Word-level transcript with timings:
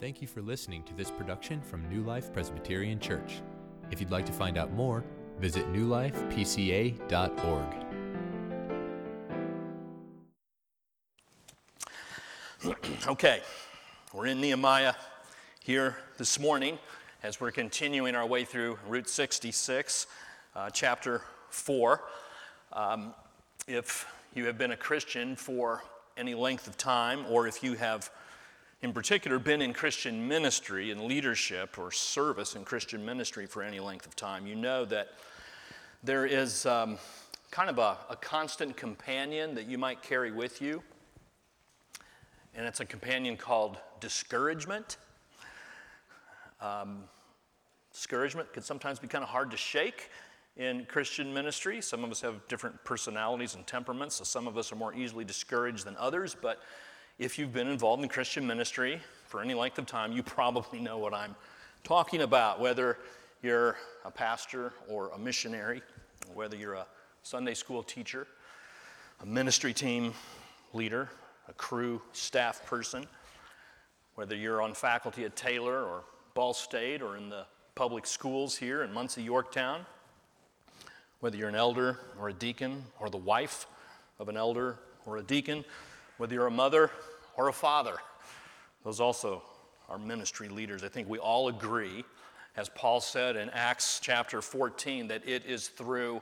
Thank 0.00 0.22
you 0.22 0.28
for 0.28 0.42
listening 0.42 0.84
to 0.84 0.94
this 0.94 1.10
production 1.10 1.60
from 1.60 1.88
New 1.88 2.04
Life 2.04 2.32
Presbyterian 2.32 3.00
Church. 3.00 3.42
If 3.90 4.00
you'd 4.00 4.12
like 4.12 4.24
to 4.26 4.32
find 4.32 4.56
out 4.56 4.72
more, 4.72 5.02
visit 5.40 5.66
newlifepca.org. 5.72 7.74
Okay, 13.08 13.40
we're 14.12 14.26
in 14.26 14.40
Nehemiah 14.40 14.94
here 15.60 15.96
this 16.16 16.38
morning 16.38 16.78
as 17.24 17.40
we're 17.40 17.50
continuing 17.50 18.14
our 18.14 18.26
way 18.26 18.44
through 18.44 18.78
Route 18.86 19.08
66, 19.08 20.06
uh, 20.54 20.70
chapter 20.70 21.22
4. 21.50 22.00
Um, 22.72 23.14
if 23.66 24.06
you 24.34 24.46
have 24.46 24.58
been 24.58 24.72
a 24.72 24.76
Christian 24.76 25.34
for 25.34 25.82
any 26.16 26.34
length 26.34 26.68
of 26.68 26.76
time, 26.76 27.24
or 27.28 27.48
if 27.48 27.64
you 27.64 27.74
have 27.74 28.10
in 28.82 28.92
particular, 28.92 29.38
been 29.38 29.60
in 29.60 29.72
Christian 29.72 30.28
ministry 30.28 30.90
and 30.90 31.02
leadership 31.02 31.78
or 31.78 31.90
service 31.90 32.54
in 32.54 32.64
Christian 32.64 33.04
ministry 33.04 33.46
for 33.46 33.62
any 33.62 33.80
length 33.80 34.06
of 34.06 34.14
time, 34.14 34.46
you 34.46 34.54
know 34.54 34.84
that 34.84 35.08
there 36.04 36.26
is 36.26 36.64
um, 36.64 36.96
kind 37.50 37.68
of 37.68 37.78
a, 37.78 37.96
a 38.08 38.16
constant 38.16 38.76
companion 38.76 39.54
that 39.56 39.66
you 39.66 39.78
might 39.78 40.02
carry 40.02 40.30
with 40.30 40.62
you. 40.62 40.82
And 42.54 42.66
it's 42.66 42.80
a 42.80 42.84
companion 42.84 43.36
called 43.36 43.78
discouragement. 44.00 44.96
Um, 46.60 47.04
discouragement 47.92 48.52
can 48.52 48.62
sometimes 48.62 49.00
be 49.00 49.08
kind 49.08 49.24
of 49.24 49.30
hard 49.30 49.50
to 49.50 49.56
shake 49.56 50.10
in 50.56 50.84
Christian 50.86 51.34
ministry. 51.34 51.80
Some 51.80 52.04
of 52.04 52.10
us 52.10 52.20
have 52.20 52.46
different 52.48 52.82
personalities 52.84 53.54
and 53.56 53.66
temperaments, 53.66 54.16
so 54.16 54.24
some 54.24 54.46
of 54.46 54.56
us 54.56 54.72
are 54.72 54.76
more 54.76 54.94
easily 54.94 55.24
discouraged 55.24 55.84
than 55.84 55.96
others, 55.96 56.36
but 56.40 56.60
if 57.18 57.36
you've 57.36 57.52
been 57.52 57.66
involved 57.66 58.02
in 58.02 58.08
Christian 58.08 58.46
ministry 58.46 59.00
for 59.26 59.42
any 59.42 59.52
length 59.52 59.78
of 59.78 59.86
time, 59.86 60.12
you 60.12 60.22
probably 60.22 60.78
know 60.78 60.98
what 60.98 61.12
I'm 61.12 61.34
talking 61.82 62.22
about, 62.22 62.60
whether 62.60 62.98
you're 63.42 63.76
a 64.04 64.10
pastor 64.10 64.72
or 64.88 65.10
a 65.10 65.18
missionary, 65.18 65.82
whether 66.32 66.56
you're 66.56 66.74
a 66.74 66.86
Sunday 67.24 67.54
school 67.54 67.82
teacher, 67.82 68.28
a 69.20 69.26
ministry 69.26 69.72
team 69.72 70.12
leader, 70.72 71.08
a 71.48 71.52
Cru 71.54 72.00
staff 72.12 72.64
person, 72.66 73.04
whether 74.14 74.36
you're 74.36 74.62
on 74.62 74.72
faculty 74.72 75.24
at 75.24 75.34
Taylor 75.34 75.82
or 75.82 76.04
Ball 76.34 76.54
State 76.54 77.02
or 77.02 77.16
in 77.16 77.28
the 77.28 77.46
public 77.74 78.06
schools 78.06 78.56
here 78.56 78.84
in 78.84 78.92
Muncie, 78.92 79.22
Yorktown, 79.22 79.84
whether 81.18 81.36
you're 81.36 81.48
an 81.48 81.56
elder 81.56 81.98
or 82.20 82.28
a 82.28 82.32
deacon 82.32 82.84
or 83.00 83.10
the 83.10 83.16
wife 83.16 83.66
of 84.20 84.28
an 84.28 84.36
elder 84.36 84.78
or 85.04 85.16
a 85.16 85.22
deacon, 85.22 85.64
whether 86.18 86.34
you're 86.34 86.46
a 86.46 86.50
mother 86.50 86.90
or 87.36 87.48
a 87.48 87.52
father, 87.52 87.96
those 88.84 89.00
also 89.00 89.42
are 89.88 89.98
ministry 89.98 90.48
leaders. 90.48 90.84
I 90.84 90.88
think 90.88 91.08
we 91.08 91.18
all 91.18 91.48
agree, 91.48 92.04
as 92.56 92.68
Paul 92.68 93.00
said 93.00 93.36
in 93.36 93.48
Acts 93.50 94.00
chapter 94.02 94.42
14, 94.42 95.08
that 95.08 95.26
it 95.26 95.46
is 95.46 95.68
through 95.68 96.20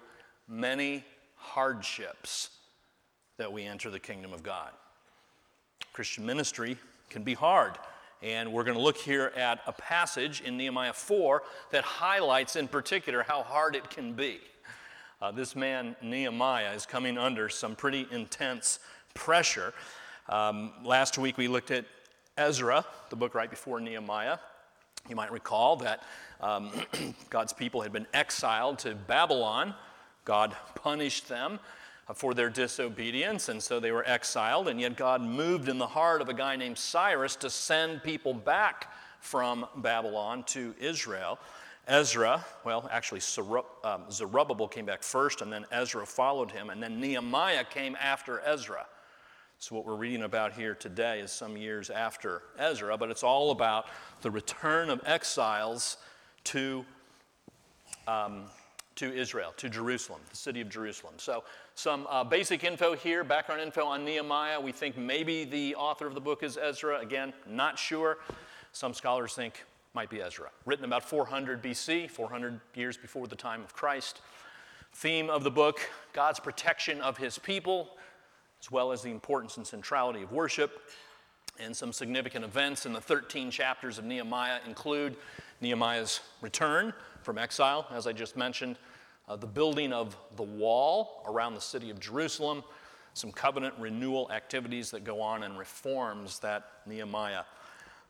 many 0.49 1.05
hardships 1.35 2.51
that 3.39 3.53
we 3.53 3.65
enter 3.65 3.91
the 3.91 3.99
kingdom 3.99 4.33
of 4.33 4.43
God. 4.43 4.71
Christian 5.93 6.25
ministry 6.25 6.77
can 7.11 7.23
be 7.23 7.35
hard. 7.35 7.79
And 8.23 8.53
we're 8.53 8.65
going 8.65 8.77
to 8.77 8.83
look 8.83 8.97
here 8.97 9.33
at 9.37 9.61
a 9.67 9.73
passage 9.73 10.41
in 10.41 10.57
Nehemiah 10.57 10.93
4 10.93 11.43
that 11.71 11.85
highlights 11.85 12.57
in 12.57 12.67
particular 12.67 13.23
how 13.23 13.43
hard 13.43 13.77
it 13.77 13.91
can 13.91 14.15
be. 14.15 14.41
Uh, 15.21 15.31
this 15.33 15.55
man, 15.55 15.97
Nehemiah, 16.03 16.73
is 16.73 16.87
coming 16.87 17.19
under 17.19 17.49
some 17.49 17.75
pretty 17.75 18.07
intense 18.11 18.79
pressure. 19.17 19.75
Um, 20.29 20.73
last 20.85 21.19
week 21.19 21.37
we 21.37 21.49
looked 21.49 21.71
at 21.71 21.85
Ezra, 22.37 22.85
the 23.11 23.17
book 23.17 23.35
right 23.35 23.51
before 23.51 23.81
Nehemiah. 23.81 24.39
You 25.09 25.17
might 25.17 25.33
recall 25.33 25.77
that 25.77 26.03
um, 26.41 26.71
God's 27.31 27.53
people 27.53 27.81
had 27.81 27.93
been 27.93 28.07
exiled 28.13 28.79
to 28.81 28.95
Babylon. 28.95 29.75
God 30.25 30.57
punished 30.75 31.29
them 31.29 31.59
for 32.15 32.35
their 32.35 32.51
disobedience, 32.51 33.49
and 33.49 33.63
so 33.63 33.81
they 33.81 33.91
were 33.91 34.07
exiled. 34.07 34.69
And 34.69 34.81
yet, 34.81 34.97
God 34.97 35.23
moved 35.23 35.69
in 35.69 35.79
the 35.79 35.87
heart 35.87 36.21
of 36.21 36.29
a 36.29 36.35
guy 36.35 36.57
named 36.57 36.79
Cyrus 36.79 37.37
to 37.37 37.51
send 37.51 38.03
people 38.03 38.35
back 38.35 38.93
from 39.21 39.67
Babylon 39.77 40.45
to 40.45 40.75
Israel. 40.79 41.39
Ezra, 41.89 42.45
well, 42.65 42.89
actually, 42.93 43.21
um, 43.85 44.03
Zerubbabel 44.11 44.69
came 44.69 44.87
back 44.87 45.03
first, 45.03 45.41
and 45.41 45.53
then 45.53 45.65
Ezra 45.71 46.05
followed 46.05 46.51
him, 46.51 46.71
and 46.71 46.83
then 46.83 47.01
Nehemiah 47.01 47.65
came 47.65 47.97
after 48.01 48.41
Ezra. 48.41 48.87
So, 49.59 49.75
what 49.75 49.87
we're 49.87 49.97
reading 49.97 50.23
about 50.23 50.53
here 50.53 50.75
today 50.75 51.21
is 51.21 51.33
some 51.33 51.57
years 51.57 51.89
after 51.89 52.43
Ezra, 52.59 52.99
but 52.99 53.11
it's 53.11 53.23
all 53.23 53.53
about 53.53 53.87
the 54.21 54.31
return 54.31 54.91
of 54.91 55.01
exiles 55.07 55.97
to, 56.45 56.85
um, 58.07 58.43
to 58.97 59.11
Israel, 59.11 59.55
to 59.57 59.71
Jerusalem, 59.71 60.21
the 60.29 60.37
city 60.37 60.61
of 60.61 60.69
Jerusalem. 60.69 61.15
So, 61.17 61.43
some 61.75 62.07
uh, 62.11 62.23
basic 62.23 62.65
info 62.65 62.95
here, 62.95 63.25
background 63.25 63.63
info 63.63 63.87
on 63.87 64.05
Nehemiah. 64.05 64.61
We 64.61 64.73
think 64.73 64.99
maybe 64.99 65.47
the 65.47 65.75
author 65.77 66.07
of 66.07 66.13
the 66.13 66.21
book 66.21 66.43
is 66.43 66.59
Ezra. 66.59 67.01
Again, 67.01 67.33
not 67.49 67.79
sure. 67.79 68.19
Some 68.73 68.93
scholars 68.93 69.33
think 69.35 69.65
might 69.95 70.11
be 70.11 70.21
Ezra. 70.21 70.51
Written 70.67 70.85
about 70.85 71.03
400 71.03 71.63
BC, 71.63 72.11
400 72.11 72.61
years 72.75 72.99
before 72.99 73.27
the 73.27 73.37
time 73.37 73.63
of 73.63 73.73
Christ. 73.73 74.21
Theme 74.93 75.31
of 75.31 75.45
the 75.45 75.51
book 75.51 75.81
God's 76.13 76.41
protection 76.41 77.01
of 77.01 77.17
his 77.17 77.39
people 77.39 77.97
as 78.61 78.71
well 78.71 78.93
as 78.93 79.03
the 79.03 79.11
importance 79.11 79.57
and 79.57 79.67
centrality 79.67 80.23
of 80.23 80.33
worship. 80.33 80.83
And 81.59 81.75
some 81.75 81.93
significant 81.93 82.45
events 82.45 82.87
in 82.87 82.93
the 82.93 83.01
13 83.01 83.51
chapters 83.51 83.99
of 83.99 84.05
Nehemiah 84.05 84.59
include 84.67 85.17
Nehemiah's 85.61 86.21
return 86.41 86.93
from 87.23 87.39
exile, 87.39 87.87
as 87.91 88.07
I 88.07 88.13
just 88.13 88.37
mentioned, 88.37 88.77
uh, 89.29 89.37
the 89.37 89.47
building 89.47 89.93
of 89.93 90.17
the 90.37 90.43
wall 90.43 91.23
around 91.27 91.55
the 91.55 91.61
city 91.61 91.91
of 91.91 91.99
Jerusalem, 91.99 92.63
some 93.15 93.33
covenant 93.33 93.75
renewal 93.79 94.31
activities 94.31 94.91
that 94.91 95.03
go 95.03 95.21
on, 95.21 95.43
and 95.43 95.59
reforms 95.59 96.39
that 96.41 96.71
Nehemiah 96.87 97.43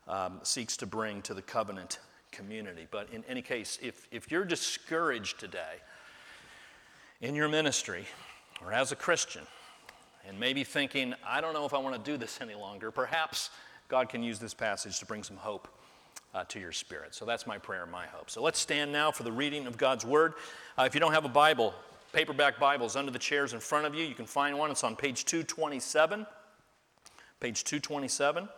um, 0.07 0.39
seeks 0.43 0.77
to 0.77 0.85
bring 0.85 1.21
to 1.23 1.33
the 1.33 1.41
covenant 1.41 1.99
community. 2.31 2.87
But 2.91 3.09
in 3.11 3.23
any 3.27 3.41
case, 3.41 3.79
if, 3.81 4.07
if 4.11 4.29
you're 4.29 4.45
discouraged 4.45 5.39
today 5.39 5.81
in 7.21 7.33
your 7.33 7.47
ministry 7.47 8.05
or 8.63 8.73
as 8.73 8.91
a 8.91 8.95
Christian, 8.95 9.43
and 10.27 10.39
maybe 10.39 10.63
thinking, 10.63 11.13
I 11.25 11.41
don't 11.41 11.53
know 11.53 11.65
if 11.65 11.73
I 11.73 11.77
want 11.77 11.95
to 11.95 12.11
do 12.11 12.17
this 12.17 12.39
any 12.41 12.55
longer, 12.55 12.91
perhaps 12.91 13.49
God 13.87 14.09
can 14.09 14.21
use 14.21 14.39
this 14.39 14.53
passage 14.53 14.99
to 14.99 15.05
bring 15.05 15.23
some 15.23 15.37
hope 15.37 15.67
uh, 16.33 16.43
to 16.45 16.59
your 16.59 16.73
spirit. 16.73 17.15
So 17.15 17.25
that's 17.25 17.47
my 17.47 17.57
prayer, 17.57 17.83
and 17.83 17.91
my 17.91 18.05
hope. 18.05 18.29
So 18.29 18.41
let's 18.41 18.59
stand 18.59 18.91
now 18.91 19.11
for 19.11 19.23
the 19.23 19.31
reading 19.31 19.65
of 19.65 19.77
God's 19.77 20.05
Word. 20.05 20.33
Uh, 20.77 20.83
if 20.83 20.93
you 20.93 20.99
don't 20.99 21.13
have 21.13 21.25
a 21.25 21.29
Bible, 21.29 21.73
paperback 22.11 22.59
Bibles 22.59 22.95
under 22.95 23.11
the 23.11 23.19
chairs 23.19 23.53
in 23.53 23.59
front 23.59 23.85
of 23.85 23.95
you, 23.95 24.03
you 24.03 24.15
can 24.15 24.25
find 24.25 24.57
one. 24.57 24.69
It's 24.69 24.83
on 24.83 24.95
page 24.95 25.25
227. 25.25 26.25
Page 27.39 27.63
227. 27.63 28.49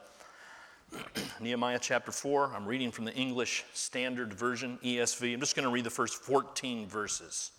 Nehemiah 1.39 1.79
chapter 1.79 2.11
4. 2.11 2.53
I'm 2.55 2.65
reading 2.65 2.91
from 2.91 3.05
the 3.05 3.13
English 3.13 3.63
Standard 3.73 4.33
Version, 4.33 4.79
ESV. 4.83 5.33
I'm 5.33 5.39
just 5.39 5.55
going 5.55 5.67
to 5.67 5.71
read 5.71 5.83
the 5.83 5.89
first 5.91 6.15
14 6.15 6.87
verses. 6.87 7.51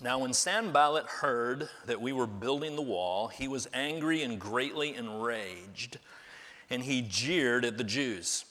Now, 0.00 0.20
when 0.20 0.32
Sanballat 0.32 1.06
heard 1.06 1.68
that 1.86 2.00
we 2.00 2.12
were 2.12 2.28
building 2.28 2.76
the 2.76 2.82
wall, 2.82 3.28
he 3.28 3.48
was 3.48 3.68
angry 3.74 4.22
and 4.22 4.38
greatly 4.38 4.94
enraged, 4.94 5.98
and 6.70 6.84
he 6.84 7.02
jeered 7.02 7.64
at 7.64 7.78
the 7.78 7.84
Jews. 7.84 8.44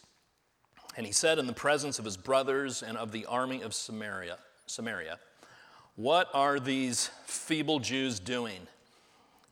And 0.97 1.05
he 1.05 1.13
said 1.13 1.39
in 1.39 1.47
the 1.47 1.53
presence 1.53 1.99
of 1.99 2.05
his 2.05 2.17
brothers 2.17 2.83
and 2.83 2.97
of 2.97 3.13
the 3.13 3.25
army 3.27 3.61
of 3.61 3.73
Samaria, 3.73 4.39
Samaria, 4.65 5.19
What 5.95 6.27
are 6.33 6.59
these 6.59 7.11
feeble 7.25 7.79
Jews 7.79 8.19
doing? 8.19 8.67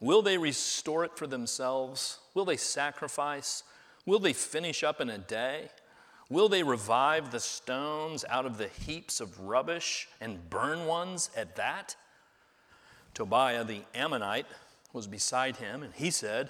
Will 0.02 0.22
they 0.22 0.38
restore 0.38 1.06
it 1.06 1.18
for 1.18 1.28
themselves? 1.28 2.20
Will 2.34 2.46
they 2.46 2.58
sacrifice? 2.58 3.64
Will 4.06 4.20
they 4.20 4.34
finish 4.34 4.84
up 4.84 5.00
in 5.00 5.10
a 5.10 5.18
day? 5.18 5.70
Will 6.30 6.50
they 6.50 6.64
revive 6.64 7.32
the 7.32 7.40
stones 7.40 8.26
out 8.30 8.46
of 8.46 8.58
the 8.58 8.68
heaps 8.68 9.22
of 9.22 9.40
rubbish 9.40 10.08
and 10.20 10.50
burn 10.50 10.86
ones 10.86 11.30
at 11.36 11.56
that? 11.56 11.96
Tobiah 13.14 13.64
the 13.64 13.82
Ammonite 13.94 14.48
was 14.92 15.08
beside 15.08 15.58
him, 15.58 15.84
and 15.84 15.94
he 15.94 16.10
said, 16.10 16.50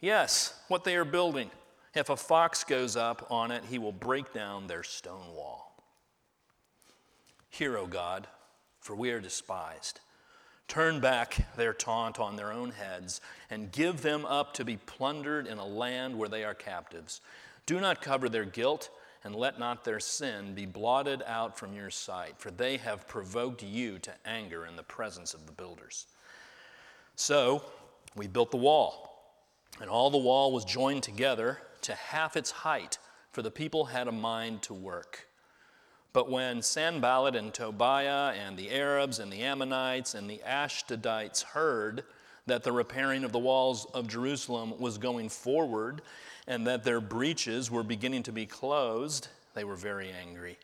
Yes, 0.00 0.54
what 0.68 0.84
they 0.84 0.96
are 0.96 1.04
building. 1.04 1.50
If 1.94 2.10
a 2.10 2.16
fox 2.16 2.64
goes 2.64 2.96
up 2.96 3.26
on 3.30 3.50
it, 3.50 3.64
he 3.68 3.78
will 3.78 3.92
break 3.92 4.32
down 4.32 4.66
their 4.66 4.82
stone 4.82 5.34
wall. 5.34 5.82
Hear, 7.50 7.76
O 7.78 7.86
God, 7.86 8.26
for 8.80 8.94
we 8.94 9.10
are 9.10 9.20
despised. 9.20 10.00
Turn 10.68 11.00
back 11.00 11.56
their 11.56 11.72
taunt 11.72 12.20
on 12.20 12.36
their 12.36 12.52
own 12.52 12.70
heads, 12.70 13.20
and 13.48 13.72
give 13.72 14.02
them 14.02 14.26
up 14.26 14.52
to 14.54 14.64
be 14.64 14.76
plundered 14.76 15.46
in 15.46 15.58
a 15.58 15.66
land 15.66 16.18
where 16.18 16.28
they 16.28 16.44
are 16.44 16.54
captives. 16.54 17.20
Do 17.68 17.80
not 17.80 18.00
cover 18.00 18.30
their 18.30 18.46
guilt, 18.46 18.88
and 19.22 19.36
let 19.36 19.58
not 19.58 19.84
their 19.84 20.00
sin 20.00 20.54
be 20.54 20.64
blotted 20.64 21.22
out 21.26 21.58
from 21.58 21.74
your 21.74 21.90
sight, 21.90 22.36
for 22.38 22.50
they 22.50 22.78
have 22.78 23.06
provoked 23.06 23.62
you 23.62 23.98
to 23.98 24.12
anger 24.24 24.64
in 24.64 24.74
the 24.74 24.82
presence 24.82 25.34
of 25.34 25.44
the 25.44 25.52
builders. 25.52 26.06
So 27.14 27.62
we 28.16 28.26
built 28.26 28.52
the 28.52 28.56
wall, 28.56 29.34
And 29.82 29.90
all 29.90 30.08
the 30.08 30.16
wall 30.16 30.50
was 30.50 30.64
joined 30.64 31.02
together 31.02 31.58
to 31.82 31.94
half 31.94 32.38
its 32.38 32.50
height, 32.50 32.96
for 33.32 33.42
the 33.42 33.50
people 33.50 33.84
had 33.84 34.08
a 34.08 34.12
mind 34.12 34.62
to 34.62 34.72
work. 34.72 35.28
But 36.14 36.30
when 36.30 36.62
Sanballat 36.62 37.36
and 37.36 37.52
Tobiah 37.52 38.32
and 38.32 38.56
the 38.56 38.70
Arabs 38.70 39.18
and 39.18 39.30
the 39.30 39.42
Ammonites 39.42 40.14
and 40.14 40.28
the 40.28 40.40
Ashdodites 40.46 41.42
heard 41.42 42.04
that 42.46 42.62
the 42.62 42.72
repairing 42.72 43.24
of 43.24 43.32
the 43.32 43.38
walls 43.38 43.84
of 43.92 44.08
Jerusalem 44.08 44.80
was 44.80 44.96
going 44.96 45.28
forward 45.28 46.00
and 46.48 46.66
that 46.66 46.82
their 46.82 47.00
breaches 47.00 47.70
were 47.70 47.82
beginning 47.82 48.22
to 48.24 48.32
be 48.32 48.46
closed, 48.46 49.28
they 49.54 49.64
were 49.64 49.76
very 49.76 50.10
angry. 50.10 50.58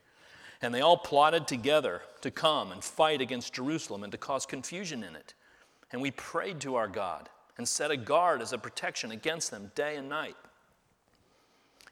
And 0.62 0.74
they 0.74 0.80
all 0.80 0.96
plotted 0.96 1.46
together 1.46 2.00
to 2.22 2.30
come 2.30 2.72
and 2.72 2.82
fight 2.82 3.20
against 3.20 3.52
Jerusalem 3.52 4.02
and 4.02 4.10
to 4.10 4.16
cause 4.16 4.46
confusion 4.46 5.04
in 5.04 5.14
it. 5.14 5.34
And 5.92 6.00
we 6.00 6.10
prayed 6.10 6.58
to 6.62 6.76
our 6.76 6.88
God 6.88 7.28
and 7.58 7.68
set 7.68 7.90
a 7.90 7.98
guard 7.98 8.40
as 8.40 8.54
a 8.54 8.58
protection 8.58 9.10
against 9.10 9.50
them 9.50 9.70
day 9.74 9.96
and 9.96 10.08
night. 10.08 10.36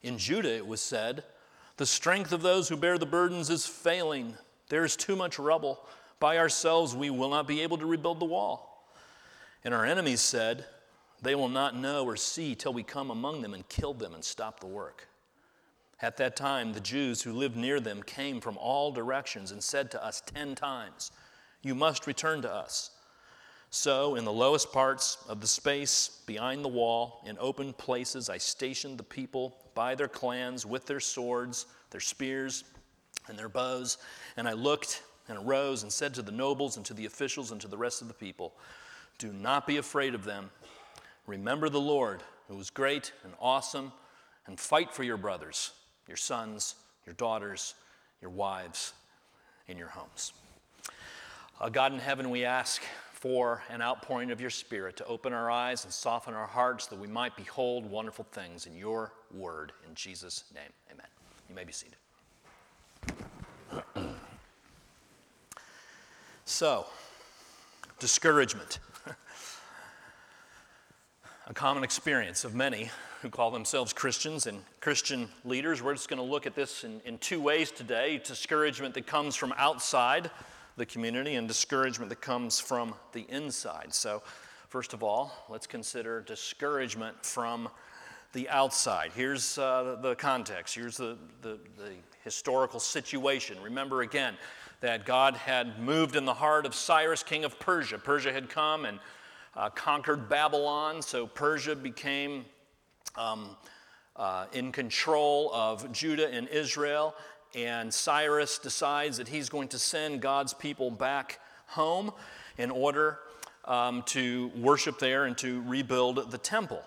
In 0.03 0.17
Judah, 0.17 0.57
it 0.57 0.67
was 0.67 0.81
said, 0.81 1.23
The 1.77 1.87
strength 1.87 2.33
of 2.33 2.41
those 2.41 2.71
who 2.71 2.77
bear 2.79 2.97
the 2.97 3.05
burdens 3.05 3.51
is 3.51 3.67
failing. 3.67 4.35
There 4.71 4.85
is 4.87 4.97
too 4.97 5.17
much 5.17 5.39
rubble. 5.39 5.87
By 6.19 6.39
ourselves, 6.39 6.97
we 6.97 7.11
will 7.11 7.29
not 7.29 7.47
be 7.47 7.61
able 7.61 7.77
to 7.77 7.87
rebuild 7.87 8.21
the 8.21 8.25
wall. 8.25 8.89
And 9.65 9.75
our 9.75 9.85
enemies 9.85 10.23
said, 10.23 10.65
They 11.23 11.35
will 11.37 11.49
not 11.49 11.77
know 11.77 12.05
or 12.05 12.17
see 12.17 12.55
till 12.55 12.73
we 12.73 12.83
come 12.83 13.11
among 13.11 13.43
them 13.43 13.55
and 13.55 13.67
kill 13.69 13.95
them 13.95 14.13
and 14.13 14.25
stop 14.25 14.61
the 14.61 14.67
work. 14.67 15.09
At 16.01 16.17
that 16.17 16.35
time, 16.35 16.73
the 16.73 16.81
Jews 16.81 17.23
who 17.23 17.33
lived 17.33 17.57
near 17.57 17.79
them 17.79 18.03
came 18.03 18.41
from 18.41 18.59
all 18.59 18.91
directions 18.91 19.53
and 19.53 19.63
said 19.63 19.91
to 19.93 20.05
us 20.05 20.21
ten 20.21 20.57
times, 20.57 21.13
You 21.63 21.77
must 21.77 22.09
return 22.09 22.43
to 22.43 22.53
us. 22.53 22.91
So, 23.71 24.17
in 24.17 24.25
the 24.25 24.33
lowest 24.33 24.73
parts 24.73 25.17
of 25.29 25.41
the 25.41 25.47
space 25.47 26.21
behind 26.27 26.65
the 26.65 26.69
wall, 26.69 27.23
in 27.25 27.39
open 27.41 27.73
places, 27.73 28.29
I 28.29 28.37
stationed 28.37 28.99
the 28.99 29.05
people 29.05 29.57
by 29.75 29.95
their 29.95 30.09
clans 30.09 30.67
with 30.67 30.87
their 30.87 31.01
swords, 31.01 31.67
their 31.91 32.01
spears, 32.01 32.65
and 33.29 33.39
their 33.39 33.49
bows. 33.49 33.99
And 34.37 34.49
I 34.49 34.53
looked 34.53 35.03
and 35.29 35.39
arose 35.39 35.85
and 35.85 35.93
said 35.93 36.13
to 36.15 36.23
the 36.23 36.33
nobles 36.33 36.77
and 36.77 36.85
to 36.87 36.95
the 36.95 37.07
officials 37.07 37.53
and 37.53 37.61
to 37.61 37.69
the 37.69 37.79
rest 37.79 38.03
of 38.03 38.09
the 38.09 38.15
people, 38.15 38.53
Do 39.19 39.33
not 39.33 39.67
be 39.67 39.79
afraid 39.79 40.15
of 40.15 40.25
them. 40.25 40.51
Remember 41.27 41.69
the 41.69 41.81
Lord, 41.81 42.23
who 42.49 42.59
is 42.59 42.71
great 42.71 43.13
and 43.25 43.33
awesome, 43.41 43.93
and 44.47 44.59
fight 44.59 44.93
for 44.93 45.05
your 45.05 45.17
brothers, 45.17 45.73
your 46.09 46.17
sons, 46.17 46.75
your 47.07 47.15
daughters, 47.15 47.75
your 48.21 48.31
wives, 48.31 48.93
and 49.69 49.79
your 49.79 49.89
homes. 49.89 50.33
Uh, 51.61 51.69
God 51.69 51.93
in 51.93 52.01
heaven, 52.01 52.31
we 52.31 52.45
ask 52.45 52.83
for 53.13 53.63
an 53.71 53.81
outpouring 53.81 54.33
of 54.33 54.41
your 54.41 54.51
Spirit 54.51 54.97
to 54.97 55.07
open 55.07 55.33
our 55.33 55.49
eyes 55.49 55.85
and 55.85 55.93
soften 55.93 56.35
our 56.35 56.47
hearts 56.47 56.87
that 56.89 56.99
we 56.99 57.07
might 57.07 57.37
behold 57.37 57.87
wonderful 57.87 58.27
things 58.33 58.67
in 58.67 58.75
your 58.77 59.13
word. 59.33 59.71
In 59.89 59.95
Jesus' 59.95 60.43
name, 60.53 60.73
amen. 60.91 61.07
You 61.49 61.55
may 61.55 61.63
be 61.63 61.73
seated. 61.73 61.97
so, 66.45 66.87
discouragement. 68.01 68.81
a 71.49 71.55
common 71.55 71.83
experience 71.83 72.45
of 72.45 72.55
many 72.55 72.89
who 73.21 73.29
call 73.29 73.51
themselves 73.51 73.93
Christians 73.93 74.47
and 74.47 74.63
Christian 74.81 75.29
leaders. 75.45 75.83
We're 75.83 75.95
just 75.95 76.09
going 76.09 76.23
to 76.23 76.29
look 76.29 76.47
at 76.47 76.55
this 76.55 76.85
in, 76.85 77.01
in 77.05 77.19
two 77.19 77.41
ways 77.41 77.73
today 77.73 78.21
discouragement 78.25 78.95
that 78.95 79.09
comes 79.09 79.35
from 79.35 79.53
outside 79.57 80.31
the 80.77 80.87
community 80.87 81.35
and 81.35 81.49
discouragement 81.49 82.11
that 82.11 82.21
comes 82.21 82.61
from 82.61 82.95
the 83.13 83.27
inside. 83.29 83.93
So, 83.93 84.23
first 84.69 84.93
of 84.93 85.03
all, 85.03 85.33
let's 85.49 85.67
consider 85.67 86.21
discouragement 86.21 87.27
from 87.27 87.69
the 88.33 88.49
outside. 88.49 89.11
Here's 89.15 89.59
uh, 89.59 89.99
the 90.01 90.15
context, 90.15 90.77
here's 90.77 90.97
the, 90.97 91.19
the, 91.43 91.59
the 91.77 91.91
historical 92.23 92.79
situation. 92.79 93.59
Remember 93.61 94.03
again 94.03 94.37
that 94.81 95.05
God 95.05 95.35
had 95.35 95.81
moved 95.81 96.15
in 96.15 96.25
the 96.25 96.35
heart 96.35 96.67
of 96.67 96.75
Cyrus, 96.75 97.25
king 97.25 97.45
of 97.45 97.59
Persia. 97.59 97.99
Persia 97.99 98.33
had 98.33 98.49
come 98.49 98.85
and 98.85 99.01
uh, 99.55 99.71
conquered 99.71 100.29
Babylon, 100.29 101.03
so 101.03 101.27
Persia 101.27 101.77
became 101.77 102.45
um, 103.17 103.57
uh, 104.17 104.47
in 104.53 104.73
control 104.73 105.51
of 105.53 105.91
Judah 105.93 106.31
and 106.31 106.49
Israel 106.49 107.15
and 107.55 107.93
Cyrus 107.93 108.59
decides 108.59 109.19
that 109.19 109.29
he's 109.29 109.49
going 109.49 109.69
to 109.69 109.79
send 109.79 110.21
God's 110.23 110.55
people 110.55 110.91
back 110.91 111.39
home 111.67 112.13
in 112.57 112.71
order 112.71 113.19
um, 113.67 114.03
to 114.07 114.51
worship 114.57 114.99
there 114.99 115.27
and 115.27 115.37
to 115.39 115.63
rebuild 115.63 116.31
the 116.31 116.39
temple. 116.39 116.83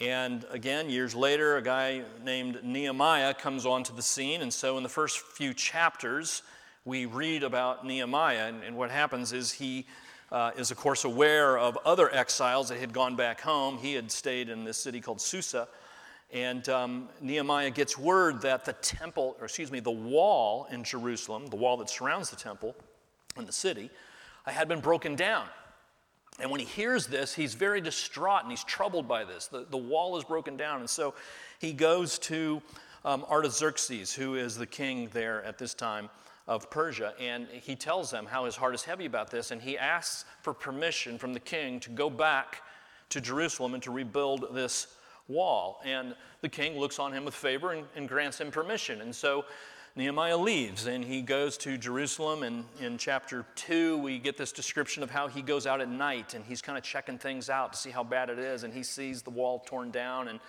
And 0.00 0.44
again, 0.50 0.90
years 0.90 1.14
later, 1.14 1.56
a 1.56 1.62
guy 1.62 2.02
named 2.24 2.64
Nehemiah 2.64 3.34
comes 3.34 3.64
onto 3.64 3.94
the 3.94 4.02
scene. 4.02 4.42
And 4.42 4.52
so, 4.52 4.76
in 4.76 4.82
the 4.82 4.88
first 4.88 5.18
few 5.18 5.54
chapters, 5.54 6.42
we 6.84 7.06
read 7.06 7.44
about 7.44 7.86
Nehemiah. 7.86 8.48
And, 8.48 8.64
and 8.64 8.76
what 8.76 8.90
happens 8.90 9.32
is 9.32 9.52
he 9.52 9.86
uh, 10.34 10.50
is, 10.56 10.72
of 10.72 10.76
course, 10.76 11.04
aware 11.04 11.56
of 11.56 11.78
other 11.84 12.12
exiles 12.12 12.68
that 12.68 12.80
had 12.80 12.92
gone 12.92 13.14
back 13.14 13.40
home. 13.40 13.78
He 13.78 13.94
had 13.94 14.10
stayed 14.10 14.48
in 14.48 14.64
this 14.64 14.76
city 14.76 15.00
called 15.00 15.20
Susa. 15.20 15.68
And 16.32 16.68
um, 16.68 17.08
Nehemiah 17.20 17.70
gets 17.70 17.96
word 17.96 18.42
that 18.42 18.64
the 18.64 18.72
temple, 18.72 19.36
or 19.38 19.44
excuse 19.44 19.70
me, 19.70 19.78
the 19.78 19.92
wall 19.92 20.66
in 20.72 20.82
Jerusalem, 20.82 21.46
the 21.46 21.54
wall 21.54 21.76
that 21.76 21.88
surrounds 21.88 22.30
the 22.30 22.36
temple 22.36 22.74
in 23.38 23.46
the 23.46 23.52
city, 23.52 23.90
uh, 24.44 24.50
had 24.50 24.66
been 24.66 24.80
broken 24.80 25.14
down. 25.14 25.46
And 26.40 26.50
when 26.50 26.58
he 26.58 26.66
hears 26.66 27.06
this, 27.06 27.32
he's 27.32 27.54
very 27.54 27.80
distraught 27.80 28.42
and 28.42 28.50
he's 28.50 28.64
troubled 28.64 29.06
by 29.06 29.22
this. 29.22 29.46
The, 29.46 29.66
the 29.70 29.76
wall 29.76 30.16
is 30.18 30.24
broken 30.24 30.56
down. 30.56 30.80
And 30.80 30.90
so 30.90 31.14
he 31.60 31.72
goes 31.72 32.18
to 32.20 32.60
um, 33.04 33.24
Artaxerxes, 33.30 34.12
who 34.12 34.34
is 34.34 34.56
the 34.56 34.66
king 34.66 35.10
there 35.12 35.44
at 35.44 35.58
this 35.58 35.74
time 35.74 36.10
of 36.46 36.70
Persia, 36.70 37.14
and 37.18 37.46
he 37.48 37.74
tells 37.74 38.10
them 38.10 38.26
how 38.26 38.44
his 38.44 38.56
heart 38.56 38.74
is 38.74 38.82
heavy 38.84 39.06
about 39.06 39.30
this. 39.30 39.50
And 39.50 39.62
he 39.62 39.78
asks 39.78 40.24
for 40.42 40.52
permission 40.52 41.18
from 41.18 41.32
the 41.32 41.40
king 41.40 41.80
to 41.80 41.90
go 41.90 42.10
back 42.10 42.62
to 43.10 43.20
Jerusalem 43.20 43.74
and 43.74 43.82
to 43.82 43.90
rebuild 43.90 44.54
this 44.54 44.88
wall. 45.28 45.80
And 45.84 46.14
the 46.42 46.48
king 46.48 46.78
looks 46.78 46.98
on 46.98 47.12
him 47.12 47.24
with 47.24 47.34
favor 47.34 47.72
and, 47.72 47.86
and 47.96 48.08
grants 48.08 48.40
him 48.40 48.50
permission. 48.50 49.00
And 49.00 49.14
so 49.14 49.46
Nehemiah 49.96 50.36
leaves 50.36 50.86
and 50.86 51.04
he 51.04 51.22
goes 51.22 51.56
to 51.58 51.78
Jerusalem. 51.78 52.42
And 52.42 52.64
in 52.80 52.98
chapter 52.98 53.46
2, 53.54 53.98
we 53.98 54.18
get 54.18 54.36
this 54.36 54.52
description 54.52 55.02
of 55.02 55.10
how 55.10 55.28
he 55.28 55.40
goes 55.40 55.66
out 55.66 55.80
at 55.80 55.88
night 55.88 56.34
and 56.34 56.44
he's 56.44 56.60
kind 56.60 56.76
of 56.76 56.84
checking 56.84 57.16
things 57.16 57.48
out 57.48 57.72
to 57.72 57.78
see 57.78 57.90
how 57.90 58.04
bad 58.04 58.28
it 58.28 58.38
is. 58.38 58.64
And 58.64 58.74
he 58.74 58.82
sees 58.82 59.22
the 59.22 59.30
wall 59.30 59.62
torn 59.64 59.90
down. 59.90 60.28
And, 60.28 60.40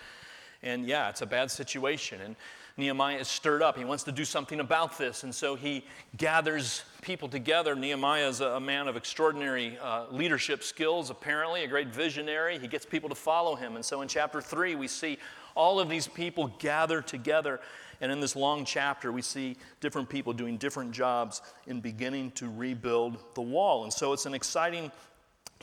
and 0.63 0.85
yeah, 0.85 1.09
it's 1.09 1.21
a 1.21 1.27
bad 1.27 1.51
situation. 1.51 2.19
And 2.21 2.35
Nehemiah 2.77 3.19
is 3.19 3.29
stirred 3.29 3.61
up. 3.61 3.77
He 3.77 3.85
wants 3.85 4.03
to 4.03 4.11
do 4.11 4.25
something 4.25 4.59
about 4.59 4.97
this. 4.97 5.23
And 5.23 5.33
so 5.33 5.55
he 5.55 5.85
gathers 6.17 6.83
people 7.01 7.29
together. 7.29 7.73
Nehemiah 7.73 8.27
is 8.27 8.41
a, 8.41 8.59
man 8.59 8.89
of 8.89 8.97
extraordinary 8.97 9.77
uh, 9.81 10.05
leadership 10.11 10.61
skills, 10.61 11.09
apparently, 11.09 11.63
a 11.63 11.67
great 11.67 11.87
visionary. 11.87 12.59
He 12.59 12.67
gets 12.67 12.85
people 12.85 13.07
to 13.07 13.15
follow 13.15 13.55
him. 13.55 13.75
And 13.75 13.85
so 13.85 14.01
in 14.01 14.09
chapter 14.09 14.41
3, 14.41 14.75
we 14.75 14.89
see 14.89 15.17
all 15.55 15.79
of 15.79 15.87
these 15.87 16.07
people 16.07 16.53
gather 16.59 17.01
together. 17.01 17.61
And 18.01 18.11
in 18.11 18.19
this 18.19 18.35
long 18.35 18.65
chapter, 18.65 19.09
we 19.09 19.21
see 19.21 19.55
different 19.79 20.09
people 20.09 20.33
doing 20.33 20.57
different 20.57 20.91
jobs 20.91 21.41
in 21.67 21.79
beginning 21.79 22.31
to 22.31 22.49
rebuild 22.49 23.23
the 23.35 23.41
wall. 23.41 23.85
And 23.85 23.93
so 23.93 24.11
it's 24.11 24.25
an 24.25 24.33
exciting 24.33 24.91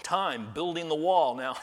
time 0.02 0.48
building 0.54 0.88
the 0.88 0.94
wall. 0.94 1.34
Now, 1.34 1.56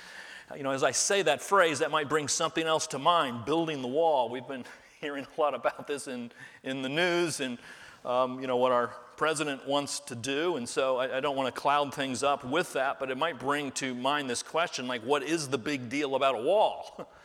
you 0.56 0.62
know, 0.62 0.70
as 0.70 0.84
I 0.84 0.92
say 0.92 1.22
that 1.22 1.42
phrase, 1.42 1.80
that 1.80 1.90
might 1.90 2.08
bring 2.08 2.28
something 2.28 2.64
else 2.64 2.86
to 2.88 3.00
mind 3.00 3.44
building 3.44 3.82
the 3.82 3.88
wall. 3.88 4.28
We've 4.28 4.46
been 4.46 4.64
hearing 5.02 5.26
a 5.36 5.40
lot 5.40 5.52
about 5.52 5.88
this 5.88 6.06
in, 6.06 6.30
in 6.62 6.80
the 6.80 6.88
news 6.88 7.40
and, 7.40 7.58
um, 8.04 8.40
you 8.40 8.46
know, 8.46 8.56
what 8.56 8.70
our 8.70 8.86
president 9.16 9.66
wants 9.66 9.98
to 9.98 10.14
do. 10.14 10.56
And 10.56 10.68
so 10.68 10.98
I, 10.98 11.18
I 11.18 11.20
don't 11.20 11.36
want 11.36 11.52
to 11.52 11.60
cloud 11.60 11.92
things 11.92 12.22
up 12.22 12.44
with 12.44 12.72
that, 12.74 13.00
but 13.00 13.10
it 13.10 13.18
might 13.18 13.40
bring 13.40 13.72
to 13.72 13.96
mind 13.96 14.30
this 14.30 14.44
question 14.44 14.86
like, 14.86 15.02
what 15.02 15.24
is 15.24 15.48
the 15.48 15.58
big 15.58 15.88
deal 15.88 16.14
about 16.14 16.36
a 16.36 16.42
wall? 16.42 17.10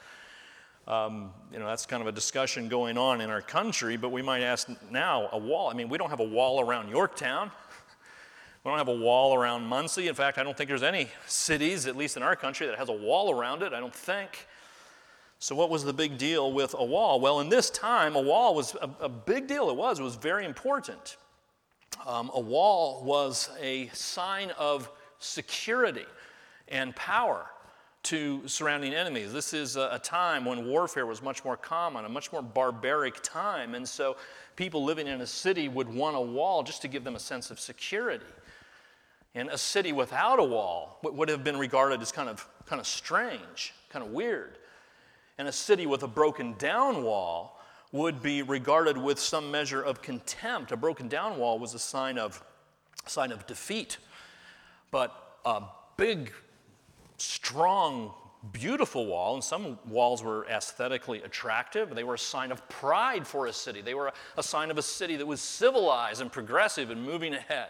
Um, 0.88 1.32
you 1.52 1.60
know, 1.60 1.66
that's 1.66 1.86
kind 1.86 2.00
of 2.00 2.08
a 2.08 2.14
discussion 2.14 2.70
going 2.70 2.98
on 2.98 3.20
in 3.20 3.30
our 3.30 3.42
country, 3.42 3.98
but 3.98 4.08
we 4.08 4.22
might 4.22 4.42
ask 4.42 4.70
now 4.90 5.28
a 5.34 5.38
wall. 5.38 5.70
I 5.70 5.74
mean, 5.74 5.90
we 5.90 5.98
don't 5.98 6.10
have 6.10 6.22
a 6.22 6.24
wall 6.24 6.62
around 6.62 6.90
Yorktown. 6.90 7.52
We 8.64 8.70
don't 8.70 8.78
have 8.78 8.88
a 8.88 8.96
wall 8.96 9.36
around 9.36 9.66
Muncie. 9.66 10.08
In 10.08 10.16
fact, 10.16 10.38
I 10.38 10.44
don't 10.44 10.56
think 10.56 10.70
there's 10.70 10.84
any 10.84 11.10
cities, 11.26 11.88
at 11.88 11.98
least 11.98 12.16
in 12.16 12.24
our 12.24 12.38
country, 12.38 12.68
that 12.68 12.78
has 12.78 12.88
a 12.88 12.94
wall 12.94 13.32
around 13.32 13.64
it. 13.64 13.74
I 13.74 13.82
don't 13.82 13.94
think. 13.94 14.47
So, 15.40 15.56
what 15.56 15.70
was 15.70 15.84
the 15.84 15.94
big 15.94 16.18
deal 16.18 16.52
with 16.52 16.76
a 16.78 16.84
wall? 16.84 17.20
Well, 17.20 17.42
in 17.42 17.50
this 17.50 17.70
time, 17.70 18.16
a 18.16 18.22
wall 18.22 18.56
was 18.56 18.76
a, 18.76 18.90
a 19.02 19.10
big 19.10 19.48
deal. 19.48 19.70
It 19.70 19.76
was. 19.76 20.00
It 20.00 20.04
was 20.04 20.16
very 20.16 20.46
important. 20.46 21.18
Um, 22.06 22.32
a 22.34 22.40
wall 22.40 23.04
was 23.04 23.50
a 23.62 23.88
sign 23.94 24.52
of 24.58 24.90
security 25.20 26.06
and 26.68 26.96
power 26.96 27.46
to 28.04 28.48
surrounding 28.48 28.94
enemies. 28.94 29.32
This 29.32 29.54
is 29.54 29.76
a, 29.76 29.90
a, 29.94 30.00
time 30.00 30.46
when 30.46 30.68
warfare 30.68 31.06
was 31.06 31.22
much 31.22 31.44
more 31.44 31.58
common, 31.58 32.06
a 32.06 32.10
much 32.10 32.32
more 32.32 32.42
barbaric 32.42 33.22
time. 33.22 33.76
And 33.76 33.88
so, 33.88 34.18
people 34.56 34.84
living 34.84 35.06
in 35.06 35.22
a 35.22 35.28
city 35.28 35.70
would 35.70 35.88
want 35.88 36.16
a 36.16 36.22
wall 36.22 36.64
just 36.64 36.82
to 36.82 36.88
give 36.88 37.04
them 37.04 37.16
a 37.16 37.20
sense 37.20 37.52
of 37.52 37.60
security. 37.60 38.26
And 39.36 39.50
a 39.50 39.58
city 39.58 39.92
without 39.92 40.40
a 40.40 40.44
wall 40.44 41.00
would 41.04 41.30
have 41.30 41.44
been 41.44 41.58
regarded 41.58 42.02
as 42.02 42.12
kind 42.12 42.28
of, 42.28 42.48
kind 42.66 42.80
of 42.80 42.88
strange, 42.88 43.76
kind 43.90 44.04
of 44.04 44.12
weird. 44.12 44.58
And 45.38 45.48
a 45.48 45.52
city 45.52 45.86
with 45.86 46.04
a 46.04 46.08
broken 46.08 46.56
down 46.58 47.04
wall 47.04 47.62
would 47.92 48.22
be 48.22 48.42
regarded 48.42 48.98
with 48.98 49.20
some 49.20 49.52
measure 49.52 49.82
of 49.82 50.02
contempt. 50.02 50.72
A 50.72 50.78
broken 50.78 51.08
down 51.08 51.38
wall 51.38 51.60
was 51.60 51.74
a 51.74 51.80
sign 51.80 52.18
of, 52.18 52.44
sign 53.06 53.32
of 53.32 53.46
defeat. 53.48 53.98
But 54.92 55.14
a 55.46 55.64
big, 55.96 56.34
strong, 57.18 58.14
beautiful 58.52 59.06
wall, 59.06 59.36
and 59.36 59.44
some 59.44 59.80
walls 59.88 60.24
were 60.24 60.46
aesthetically 60.48 61.22
attractive. 61.24 61.94
They 61.94 62.04
were 62.04 62.16
a 62.16 62.20
sign 62.20 62.52
of 62.52 62.68
pride 62.70 63.26
for 63.26 63.48
a 63.48 63.54
city. 63.54 63.82
They 63.82 63.94
were 63.94 64.08
a, 64.08 64.14
a 64.38 64.44
sign 64.44 64.72
of 64.72 64.78
a 64.78 64.82
city 64.82 65.16
that 65.18 65.26
was 65.26 65.42
civilized 65.42 66.22
and 66.22 66.32
progressive 66.32 66.90
and 66.90 67.04
moving 67.04 67.34
ahead. 67.34 67.70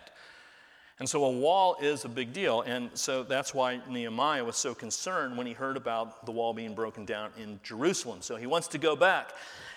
And 0.99 1.07
so 1.07 1.25
a 1.25 1.31
wall 1.31 1.77
is 1.79 2.05
a 2.05 2.09
big 2.09 2.33
deal. 2.33 2.61
And 2.61 2.89
so 2.95 3.23
that's 3.23 3.53
why 3.53 3.79
Nehemiah 3.87 4.43
was 4.43 4.55
so 4.55 4.73
concerned 4.73 5.37
when 5.37 5.45
he 5.45 5.53
heard 5.53 5.77
about 5.77 6.25
the 6.25 6.31
wall 6.31 6.53
being 6.53 6.73
broken 6.73 7.05
down 7.05 7.29
in 7.37 7.59
Jerusalem. 7.63 8.21
So 8.21 8.35
he 8.35 8.47
wants 8.47 8.67
to 8.69 8.77
go 8.79 8.95
back. 8.95 9.31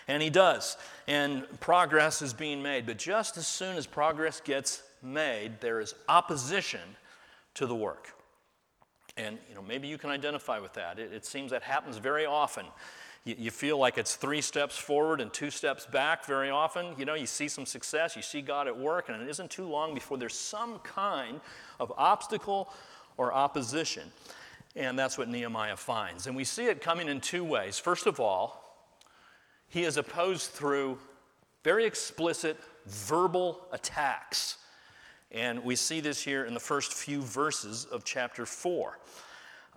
And 0.09 0.23
he 0.23 0.31
does. 0.31 0.79
And 1.07 1.45
progress 1.61 2.23
is 2.23 2.33
being 2.33 2.63
made. 2.63 2.87
But 2.87 2.97
just 2.97 3.37
as 3.37 3.47
soon 3.47 3.77
as 3.77 3.87
progress 3.87 4.41
gets 4.41 4.83
made, 5.03 5.61
there 5.61 5.81
is 5.81 5.95
opposition 6.09 6.81
to 7.55 7.67
the 7.67 7.75
work. 7.75 8.15
And 9.17 9.39
you 9.49 9.55
know, 9.55 9.63
maybe 9.63 9.89
you 9.89 9.99
can 9.99 10.11
identify 10.11 10.59
with 10.59 10.73
that. 10.75 10.99
It, 10.99 11.13
it 11.13 11.27
seems 11.27 11.51
that 11.51 11.63
happens 11.63 11.99
very 11.99 12.25
often. 12.25 12.65
You, 13.25 13.35
you, 13.39 13.51
feel 13.51 13.79
like 13.79 13.99
it's 13.99 14.17
three 14.17 14.41
steps 14.41 14.79
forward 14.79 15.21
and 15.21 15.33
two 15.33 15.51
steps 15.51 15.85
back 15.85 16.25
very 16.25 16.49
often. 16.49 16.95
You 16.97 17.05
know, 17.05 17.15
you 17.15 17.27
see 17.27 17.49
some 17.49 17.67
success, 17.67 18.17
you 18.17 18.23
see 18.23 18.41
God 18.41 18.67
at 18.67 18.77
work, 18.77 19.09
and 19.09 19.21
it 19.21 19.29
isn't 19.29 19.51
too 19.51 19.67
long 19.67 19.93
before 19.95 20.17
there's 20.17 20.35
some 20.35 20.79
kind 20.79 21.41
of 21.79 21.93
obstacle 21.99 22.73
or 23.17 23.33
opposition. 23.33 24.11
And 24.77 24.99
that's 24.99 25.19
what 25.19 25.29
Nehemiah 25.29 25.77
finds. 25.77 26.27
And 26.27 26.35
we 26.35 26.45
see 26.45 26.67
it 26.67 26.81
coming 26.81 27.09
in 27.09 27.21
two 27.21 27.45
ways. 27.45 27.79
First 27.79 28.07
of 28.07 28.21
all, 28.21 28.89
he 29.69 29.85
is 29.85 29.97
opposed 29.97 30.51
through 30.51 30.99
very 31.63 31.85
explicit 31.85 32.57
verbal 32.87 33.67
attacks. 33.73 34.57
And 35.31 35.63
we 35.63 35.77
see 35.77 36.01
this 36.01 36.23
here 36.23 36.45
in 36.45 36.55
the 36.55 36.61
first 36.61 36.95
few 36.95 37.21
verses 37.21 37.85
of 37.85 38.05
chapter 38.05 38.47
4. 38.47 38.99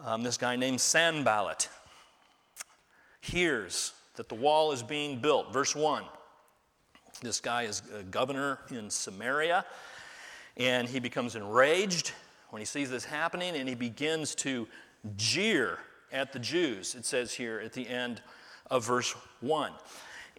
Um, 0.03 0.23
this 0.23 0.37
guy 0.37 0.55
named 0.55 0.79
Sanballat 0.79 1.69
hears 3.23 3.93
that 4.15 4.27
the 4.27 4.35
wall 4.35 4.73
is 4.73 4.83
being 4.83 5.19
built. 5.19 5.53
Verse 5.53 5.75
1 5.75 6.03
this 7.21 7.39
guy 7.39 7.63
is 7.63 7.81
a 7.97 8.03
governor 8.03 8.59
in 8.69 8.89
Samaria, 8.89 9.63
and 10.57 10.89
he 10.89 10.99
becomes 10.99 11.35
enraged 11.35 12.11
when 12.49 12.59
he 12.59 12.65
sees 12.65 12.89
this 12.89 13.05
happening, 13.05 13.55
and 13.55 13.69
he 13.69 13.75
begins 13.75 14.35
to 14.35 14.67
jeer 15.15 15.77
at 16.11 16.33
the 16.33 16.39
Jews, 16.39 16.95
it 16.95 17.05
says 17.05 17.33
here 17.33 17.61
at 17.63 17.71
the 17.71 17.87
end 17.87 18.21
of 18.69 18.85
verse 18.85 19.15
1. 19.39 19.71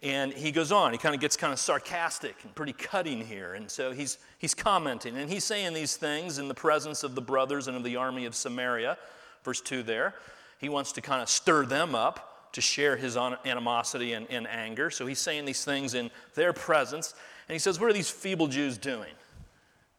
And 0.03 0.31
he 0.31 0.51
goes 0.51 0.71
on, 0.71 0.91
he 0.91 0.97
kind 0.97 1.15
of 1.15 1.21
gets 1.21 1.35
kind 1.35 1.51
of 1.51 1.59
sarcastic 1.59 2.35
and 2.43 2.53
pretty 2.53 2.73
cutting 2.73 3.25
here. 3.25 3.55
And 3.55 3.71
so 3.71 3.91
he's, 3.91 4.19
he's 4.37 4.53
commenting, 4.53 5.17
and 5.17 5.29
he's 5.29 5.43
saying 5.43 5.73
these 5.73 5.95
things 5.95 6.37
in 6.37 6.47
the 6.47 6.53
presence 6.53 7.03
of 7.03 7.15
the 7.15 7.21
brothers 7.21 7.67
and 7.67 7.75
of 7.75 7.83
the 7.83 7.95
army 7.95 8.25
of 8.25 8.35
Samaria. 8.35 8.97
Verse 9.43 9.61
2 9.61 9.81
there. 9.81 10.13
He 10.59 10.69
wants 10.69 10.91
to 10.93 11.01
kind 11.01 11.21
of 11.21 11.29
stir 11.29 11.65
them 11.65 11.95
up 11.95 12.34
to 12.55 12.61
share 12.61 12.95
his 12.95 13.17
animosity 13.17 14.13
and, 14.13 14.27
and 14.29 14.47
anger. 14.47 14.89
So 14.89 15.05
he's 15.05 15.19
saying 15.19 15.43
these 15.43 15.65
things 15.65 15.93
in 15.93 16.09
their 16.35 16.53
presence. 16.53 17.13
And 17.49 17.53
he 17.53 17.59
says, 17.59 17.81
What 17.81 17.89
are 17.89 17.93
these 17.93 18.09
feeble 18.09 18.47
Jews 18.47 18.77
doing? 18.77 19.11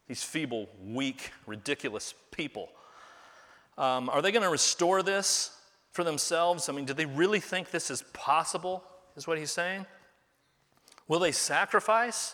These 0.07 0.23
feeble, 0.23 0.67
weak, 0.83 1.31
ridiculous 1.45 2.15
people. 2.31 2.69
Um, 3.77 4.09
are 4.09 4.23
they 4.23 4.31
going 4.31 4.43
to 4.43 4.49
restore 4.49 5.03
this 5.03 5.55
for 5.91 6.03
themselves? 6.03 6.67
I 6.67 6.73
mean, 6.73 6.85
do 6.85 6.93
they 6.93 7.05
really 7.05 7.39
think 7.39 7.69
this 7.69 7.91
is 7.91 8.01
possible? 8.11 8.83
is 9.15 9.27
what 9.27 9.37
he's 9.37 9.51
saying? 9.51 9.85
Will 11.07 11.19
they 11.19 11.31
sacrifice? 11.31 12.33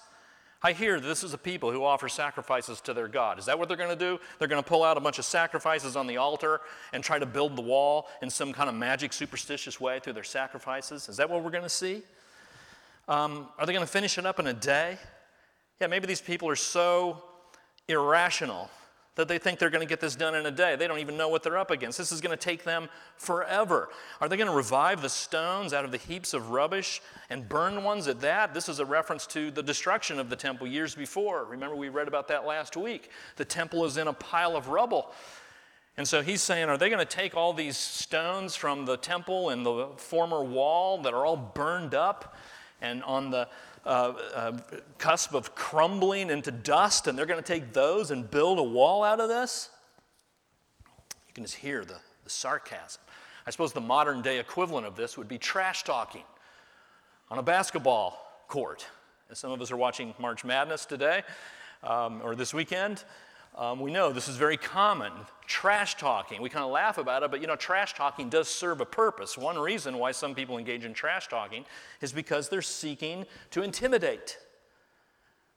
I 0.65 0.71
hear 0.71 1.01
this 1.01 1.25
is 1.25 1.33
a 1.33 1.37
people 1.37 1.73
who 1.73 1.83
offer 1.83 2.07
sacrifices 2.07 2.79
to 2.81 2.93
their 2.93 3.09
God. 3.09 3.37
Is 3.37 3.45
that 3.47 3.59
what 3.59 3.67
they're 3.67 3.75
going 3.75 3.89
to 3.89 3.97
do? 3.97 4.17
They're 4.39 4.47
going 4.47 4.63
to 4.63 4.67
pull 4.67 4.81
out 4.81 4.95
a 4.95 5.01
bunch 5.01 5.19
of 5.19 5.25
sacrifices 5.25 5.97
on 5.97 6.07
the 6.07 6.15
altar 6.15 6.61
and 6.93 7.03
try 7.03 7.19
to 7.19 7.25
build 7.25 7.57
the 7.57 7.61
wall 7.61 8.07
in 8.21 8.29
some 8.29 8.53
kind 8.53 8.69
of 8.69 8.75
magic, 8.75 9.11
superstitious 9.11 9.81
way 9.81 9.99
through 9.99 10.13
their 10.13 10.23
sacrifices? 10.23 11.09
Is 11.09 11.17
that 11.17 11.29
what 11.29 11.43
we're 11.43 11.51
going 11.51 11.63
to 11.63 11.69
see? 11.69 12.01
Um, 13.09 13.49
are 13.59 13.65
they 13.65 13.73
going 13.73 13.85
to 13.85 13.91
finish 13.91 14.17
it 14.17 14.25
up 14.25 14.39
in 14.39 14.47
a 14.47 14.53
day? 14.53 14.97
Yeah, 15.81 15.87
maybe 15.87 16.07
these 16.07 16.21
people 16.21 16.47
are 16.47 16.55
so 16.55 17.21
irrational 17.89 18.69
that 19.15 19.27
they 19.27 19.37
think 19.37 19.59
they're 19.59 19.69
going 19.69 19.85
to 19.85 19.89
get 19.89 19.99
this 19.99 20.15
done 20.15 20.33
in 20.33 20.45
a 20.45 20.51
day. 20.51 20.75
They 20.75 20.87
don't 20.87 20.99
even 20.99 21.17
know 21.17 21.29
what 21.29 21.43
they're 21.43 21.57
up 21.57 21.69
against. 21.69 21.97
This 21.97 22.11
is 22.11 22.19
going 22.19 22.35
to 22.35 22.41
take 22.41 22.63
them 22.63 22.89
forever. 23.15 23.89
Are 24.19 24.27
they 24.27 24.37
going 24.37 24.49
to 24.49 24.55
revive 24.55 25.01
the 25.01 25.09
stones 25.09 25.71
out 25.71 25.85
of 25.85 25.91
the 25.91 25.97
heaps 25.97 26.33
of 26.33 26.49
rubbish 26.49 27.01
and 27.29 27.47
burn 27.47 27.83
ones 27.83 28.07
at 28.07 28.21
that? 28.21 28.53
This 28.53 28.67
is 28.69 28.79
a 28.79 28.85
reference 28.85 29.27
to 29.27 29.51
the 29.51 29.61
destruction 29.61 30.19
of 30.19 30.29
the 30.29 30.35
temple 30.35 30.65
years 30.65 30.95
before. 30.95 31.45
Remember, 31.45 31.75
we 31.75 31.89
read 31.89 32.07
about 32.07 32.27
that 32.29 32.45
last 32.45 32.75
week. 32.75 33.09
The 33.35 33.45
temple 33.45 33.85
is 33.85 33.97
in 33.97 34.07
a 34.07 34.13
pile 34.13 34.55
of 34.55 34.69
rubble. 34.69 35.13
And 35.95 36.07
so 36.07 36.23
he's 36.23 36.41
saying, 36.41 36.69
Are 36.69 36.77
they 36.77 36.89
going 36.89 37.05
to 37.05 37.05
take 37.05 37.35
all 37.37 37.53
these 37.53 37.77
stones 37.77 38.55
from 38.55 38.85
the 38.85 38.97
temple 38.97 39.49
and 39.49 39.63
the 39.63 39.89
former 39.97 40.43
wall 40.43 40.97
that 41.03 41.13
are 41.13 41.23
all 41.23 41.37
burned 41.37 41.93
up 41.93 42.35
and 42.81 43.03
on 43.03 43.29
the 43.29 43.47
uh, 43.85 44.13
uh, 44.33 44.57
cusp 44.97 45.33
of 45.33 45.55
crumbling 45.55 46.29
into 46.29 46.51
dust, 46.51 47.07
and 47.07 47.17
they're 47.17 47.25
going 47.25 47.41
to 47.41 47.47
take 47.47 47.73
those 47.73 48.11
and 48.11 48.29
build 48.29 48.59
a 48.59 48.63
wall 48.63 49.03
out 49.03 49.19
of 49.19 49.29
this? 49.29 49.69
You 51.27 51.33
can 51.33 51.43
just 51.43 51.55
hear 51.55 51.83
the, 51.83 51.97
the 52.23 52.29
sarcasm. 52.29 53.01
I 53.45 53.51
suppose 53.51 53.73
the 53.73 53.81
modern 53.81 54.21
day 54.21 54.39
equivalent 54.39 54.87
of 54.87 54.95
this 54.95 55.17
would 55.17 55.27
be 55.27 55.37
trash 55.37 55.83
talking 55.83 56.23
on 57.29 57.39
a 57.39 57.43
basketball 57.43 58.43
court. 58.47 58.85
As 59.29 59.39
some 59.39 59.51
of 59.51 59.61
us 59.61 59.71
are 59.71 59.77
watching 59.77 60.13
March 60.19 60.45
Madness 60.45 60.85
today 60.85 61.23
um, 61.81 62.21
or 62.23 62.35
this 62.35 62.53
weekend, 62.53 63.03
um, 63.55 63.79
we 63.79 63.91
know 63.91 64.11
this 64.11 64.27
is 64.27 64.35
very 64.35 64.57
common. 64.57 65.11
Trash 65.45 65.95
talking. 65.95 66.41
We 66.41 66.49
kind 66.49 66.65
of 66.65 66.71
laugh 66.71 66.97
about 66.97 67.23
it, 67.23 67.31
but 67.31 67.41
you 67.41 67.47
know, 67.47 67.55
trash 67.55 67.93
talking 67.93 68.29
does 68.29 68.47
serve 68.47 68.81
a 68.81 68.85
purpose. 68.85 69.37
One 69.37 69.57
reason 69.57 69.97
why 69.97 70.11
some 70.11 70.33
people 70.33 70.57
engage 70.57 70.85
in 70.85 70.93
trash 70.93 71.27
talking 71.27 71.65
is 72.01 72.11
because 72.11 72.49
they're 72.49 72.61
seeking 72.61 73.25
to 73.51 73.61
intimidate. 73.61 74.37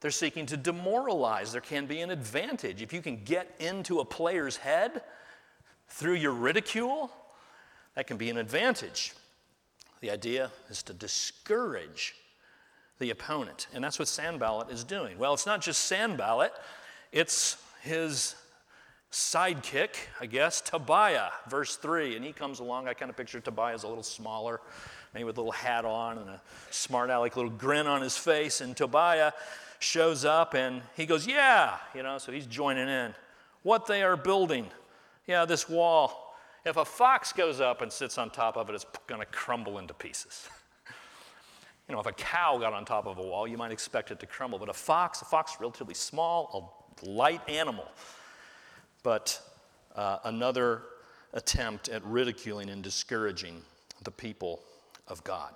They're 0.00 0.11
seeking 0.11 0.45
to 0.47 0.57
demoralize. 0.57 1.53
There 1.53 1.61
can 1.61 1.87
be 1.87 2.00
an 2.00 2.11
advantage. 2.11 2.83
If 2.83 2.93
you 2.93 3.00
can 3.00 3.25
get 3.25 3.55
into 3.59 4.00
a 4.00 4.05
player's 4.05 4.59
head 4.59 5.03
through 5.88 6.15
your 6.15 6.33
ridicule, 6.33 7.11
that 7.95 8.07
can 8.07 8.19
be 8.19 8.29
an 8.29 8.37
advantage. 8.37 9.15
The 10.00 10.11
idea 10.11 10.50
is 10.69 10.83
to 10.85 10.93
discourage 10.93 12.15
the 12.99 13.11
opponent. 13.11 13.69
And 13.73 13.83
that's 13.83 13.99
what 13.99 14.09
Sanballat 14.09 14.71
is 14.71 14.85
doing. 14.85 15.19
Well, 15.19 15.33
it's 15.33 15.47
not 15.47 15.62
just 15.62 15.87
Sanballat, 15.87 16.53
it's 17.11 17.57
his 17.87 18.35
sidekick, 19.11 19.95
I 20.21 20.26
guess, 20.26 20.61
Tobiah, 20.61 21.31
verse 21.49 21.76
3. 21.76 22.16
And 22.16 22.25
he 22.25 22.33
comes 22.33 22.61
along. 22.61 22.88
I 22.88 22.95
kind 22.95 23.11
of 23.11 23.16
picture 23.16 23.40
Tobiah 23.40 23.75
as 23.75 23.85
a 23.85 23.88
little 23.88 24.02
smaller, 24.02 24.61
maybe 25.14 25.25
with 25.25 25.38
a 25.38 25.40
little 25.40 25.52
hat 25.52 25.85
on 25.85 26.19
and 26.19 26.28
a 26.28 26.40
smart 26.71 27.11
aleck 27.11 27.37
little 27.37 27.50
grin 27.50 27.87
on 27.87 28.02
his 28.02 28.16
face. 28.16 28.61
And 28.61 28.76
Tobiah 28.76 29.33
shows 29.78 30.25
up 30.25 30.55
and 30.55 30.83
he 30.97 31.07
goes, 31.07 31.26
Yeah, 31.26 31.76
you 31.95 32.02
know, 32.02 32.19
so 32.19 32.33
he's 32.33 32.47
joining 32.47 32.88
in. 32.88 33.14
What 33.62 33.87
they 33.87 34.02
are 34.02 34.16
building, 34.16 34.66
yeah, 35.26 35.45
this 35.45 35.69
wall. 35.69 36.37
If 36.64 36.76
a 36.76 36.85
fox 36.85 37.33
goes 37.33 37.61
up 37.61 37.81
and 37.81 37.93
sits 37.93 38.19
on 38.19 38.31
top 38.31 38.57
of 38.57 38.69
it, 38.69 38.75
it's 38.75 38.87
going 39.07 39.21
to 39.21 39.26
crumble 39.26 39.78
into 39.78 39.95
pieces. 39.95 40.49
you 41.88 41.95
know, 41.95 42.00
if 42.00 42.07
a 42.07 42.12
cow 42.12 42.59
got 42.59 42.73
on 42.73 42.85
top 42.85 43.07
of 43.07 43.19
a 43.19 43.23
wall, 43.23 43.47
you 43.47 43.57
might 43.57 43.71
expect 43.71 44.11
it 44.11 44.19
to 44.21 44.26
crumble. 44.26 44.59
But 44.59 44.69
a 44.69 44.75
fox, 44.75 45.23
a 45.23 45.25
fox 45.25 45.57
relatively 45.61 45.95
small, 45.95 46.75
light 47.03 47.41
animal. 47.49 47.88
But 49.03 49.41
uh, 49.95 50.19
another 50.25 50.83
attempt 51.33 51.88
at 51.88 52.05
ridiculing 52.05 52.71
and 52.71 52.83
discouraging 52.83 53.62
the 54.03 54.11
people 54.11 54.61
of 55.09 55.23
God. 55.25 55.55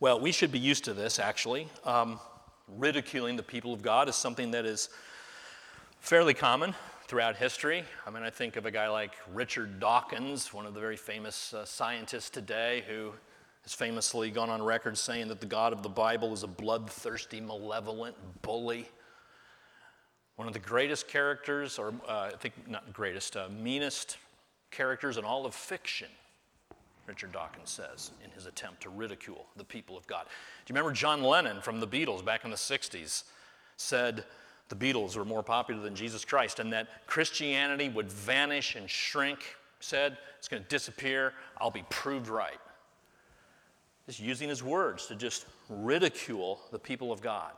Well, 0.00 0.20
we 0.20 0.32
should 0.32 0.52
be 0.52 0.58
used 0.58 0.84
to 0.84 0.94
this, 0.94 1.18
actually. 1.18 1.68
Um, 1.84 2.20
ridiculing 2.68 3.36
the 3.36 3.42
people 3.42 3.72
of 3.72 3.82
God 3.82 4.08
is 4.08 4.16
something 4.16 4.52
that 4.52 4.64
is 4.64 4.90
fairly 6.00 6.34
common 6.34 6.74
throughout 7.06 7.36
history. 7.36 7.84
I 8.06 8.10
mean, 8.10 8.22
I 8.22 8.30
think 8.30 8.56
of 8.56 8.66
a 8.66 8.70
guy 8.70 8.88
like 8.88 9.12
Richard 9.32 9.80
Dawkins, 9.80 10.52
one 10.52 10.66
of 10.66 10.74
the 10.74 10.80
very 10.80 10.96
famous 10.96 11.54
uh, 11.54 11.64
scientists 11.64 12.30
today, 12.30 12.84
who 12.86 13.12
has 13.62 13.72
famously 13.72 14.30
gone 14.30 14.50
on 14.50 14.62
record 14.62 14.96
saying 14.96 15.28
that 15.28 15.40
the 15.40 15.46
God 15.46 15.72
of 15.72 15.82
the 15.82 15.88
Bible 15.88 16.32
is 16.32 16.42
a 16.42 16.48
bloodthirsty, 16.48 17.40
malevolent 17.40 18.14
bully 18.42 18.88
one 20.38 20.46
of 20.46 20.54
the 20.54 20.60
greatest 20.60 21.08
characters, 21.08 21.80
or 21.80 21.92
uh, 22.08 22.30
I 22.32 22.36
think 22.38 22.54
not 22.68 22.92
greatest, 22.92 23.36
uh, 23.36 23.48
meanest 23.48 24.18
characters 24.70 25.16
in 25.16 25.24
all 25.24 25.44
of 25.44 25.52
fiction, 25.52 26.06
Richard 27.08 27.32
Dawkins 27.32 27.70
says 27.70 28.12
in 28.24 28.30
his 28.30 28.46
attempt 28.46 28.82
to 28.82 28.88
ridicule 28.88 29.46
the 29.56 29.64
people 29.64 29.96
of 29.96 30.06
God. 30.06 30.26
Do 30.64 30.72
you 30.72 30.76
remember 30.76 30.92
John 30.92 31.24
Lennon 31.24 31.60
from 31.60 31.80
the 31.80 31.88
Beatles 31.88 32.24
back 32.24 32.44
in 32.44 32.52
the 32.52 32.56
60s 32.56 33.24
said, 33.78 34.24
the 34.68 34.76
Beatles 34.76 35.16
were 35.16 35.24
more 35.24 35.42
popular 35.42 35.82
than 35.82 35.96
Jesus 35.96 36.24
Christ 36.24 36.60
and 36.60 36.72
that 36.72 37.04
Christianity 37.08 37.88
would 37.88 38.08
vanish 38.08 38.76
and 38.76 38.88
shrink, 38.88 39.40
said, 39.80 40.18
it's 40.38 40.46
going 40.46 40.62
to 40.62 40.68
disappear. 40.68 41.32
I'll 41.60 41.72
be 41.72 41.84
proved 41.90 42.28
right. 42.28 42.60
Just 44.06 44.20
using 44.20 44.48
his 44.48 44.62
words 44.62 45.06
to 45.08 45.16
just 45.16 45.46
ridicule 45.68 46.60
the 46.70 46.78
people 46.78 47.10
of 47.10 47.20
God. 47.20 47.54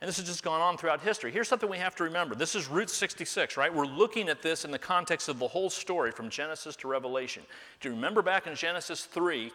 And 0.00 0.08
this 0.08 0.18
has 0.18 0.26
just 0.26 0.42
gone 0.42 0.60
on 0.60 0.76
throughout 0.76 1.00
history. 1.00 1.32
Here's 1.32 1.48
something 1.48 1.70
we 1.70 1.78
have 1.78 1.96
to 1.96 2.04
remember. 2.04 2.34
This 2.34 2.54
is 2.54 2.68
Route 2.68 2.90
66, 2.90 3.56
right? 3.56 3.72
We're 3.72 3.86
looking 3.86 4.28
at 4.28 4.42
this 4.42 4.66
in 4.66 4.70
the 4.70 4.78
context 4.78 5.28
of 5.28 5.38
the 5.38 5.48
whole 5.48 5.70
story 5.70 6.10
from 6.10 6.28
Genesis 6.28 6.76
to 6.76 6.88
Revelation. 6.88 7.42
Do 7.80 7.88
you 7.88 7.94
remember 7.94 8.20
back 8.20 8.46
in 8.46 8.54
Genesis 8.54 9.06
3, 9.06 9.50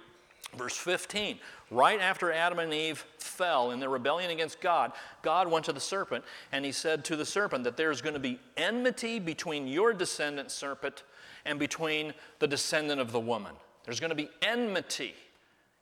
verse 0.57 0.75
15, 0.75 1.38
right 1.69 2.01
after 2.01 2.31
Adam 2.31 2.57
and 2.57 2.74
Eve 2.74 3.05
fell 3.19 3.69
in 3.69 3.79
their 3.79 3.89
rebellion 3.89 4.31
against 4.31 4.60
God, 4.62 4.93
God 5.21 5.48
went 5.48 5.65
to 5.65 5.74
the 5.74 5.79
serpent 5.79 6.25
and 6.51 6.65
he 6.65 6.71
said 6.71 7.05
to 7.05 7.15
the 7.15 7.25
serpent 7.25 7.63
that 7.63 7.77
there's 7.77 8.01
going 8.01 8.15
to 8.15 8.19
be 8.19 8.39
enmity 8.57 9.19
between 9.19 9.67
your 9.67 9.93
descendant, 9.93 10.50
serpent, 10.50 11.03
and 11.45 11.60
between 11.60 12.15
the 12.39 12.48
descendant 12.48 13.00
of 13.00 13.12
the 13.12 13.19
woman. 13.19 13.53
There's 13.86 14.00
going 14.00 14.10
to 14.10 14.15
be 14.15 14.29
enmity. 14.41 15.13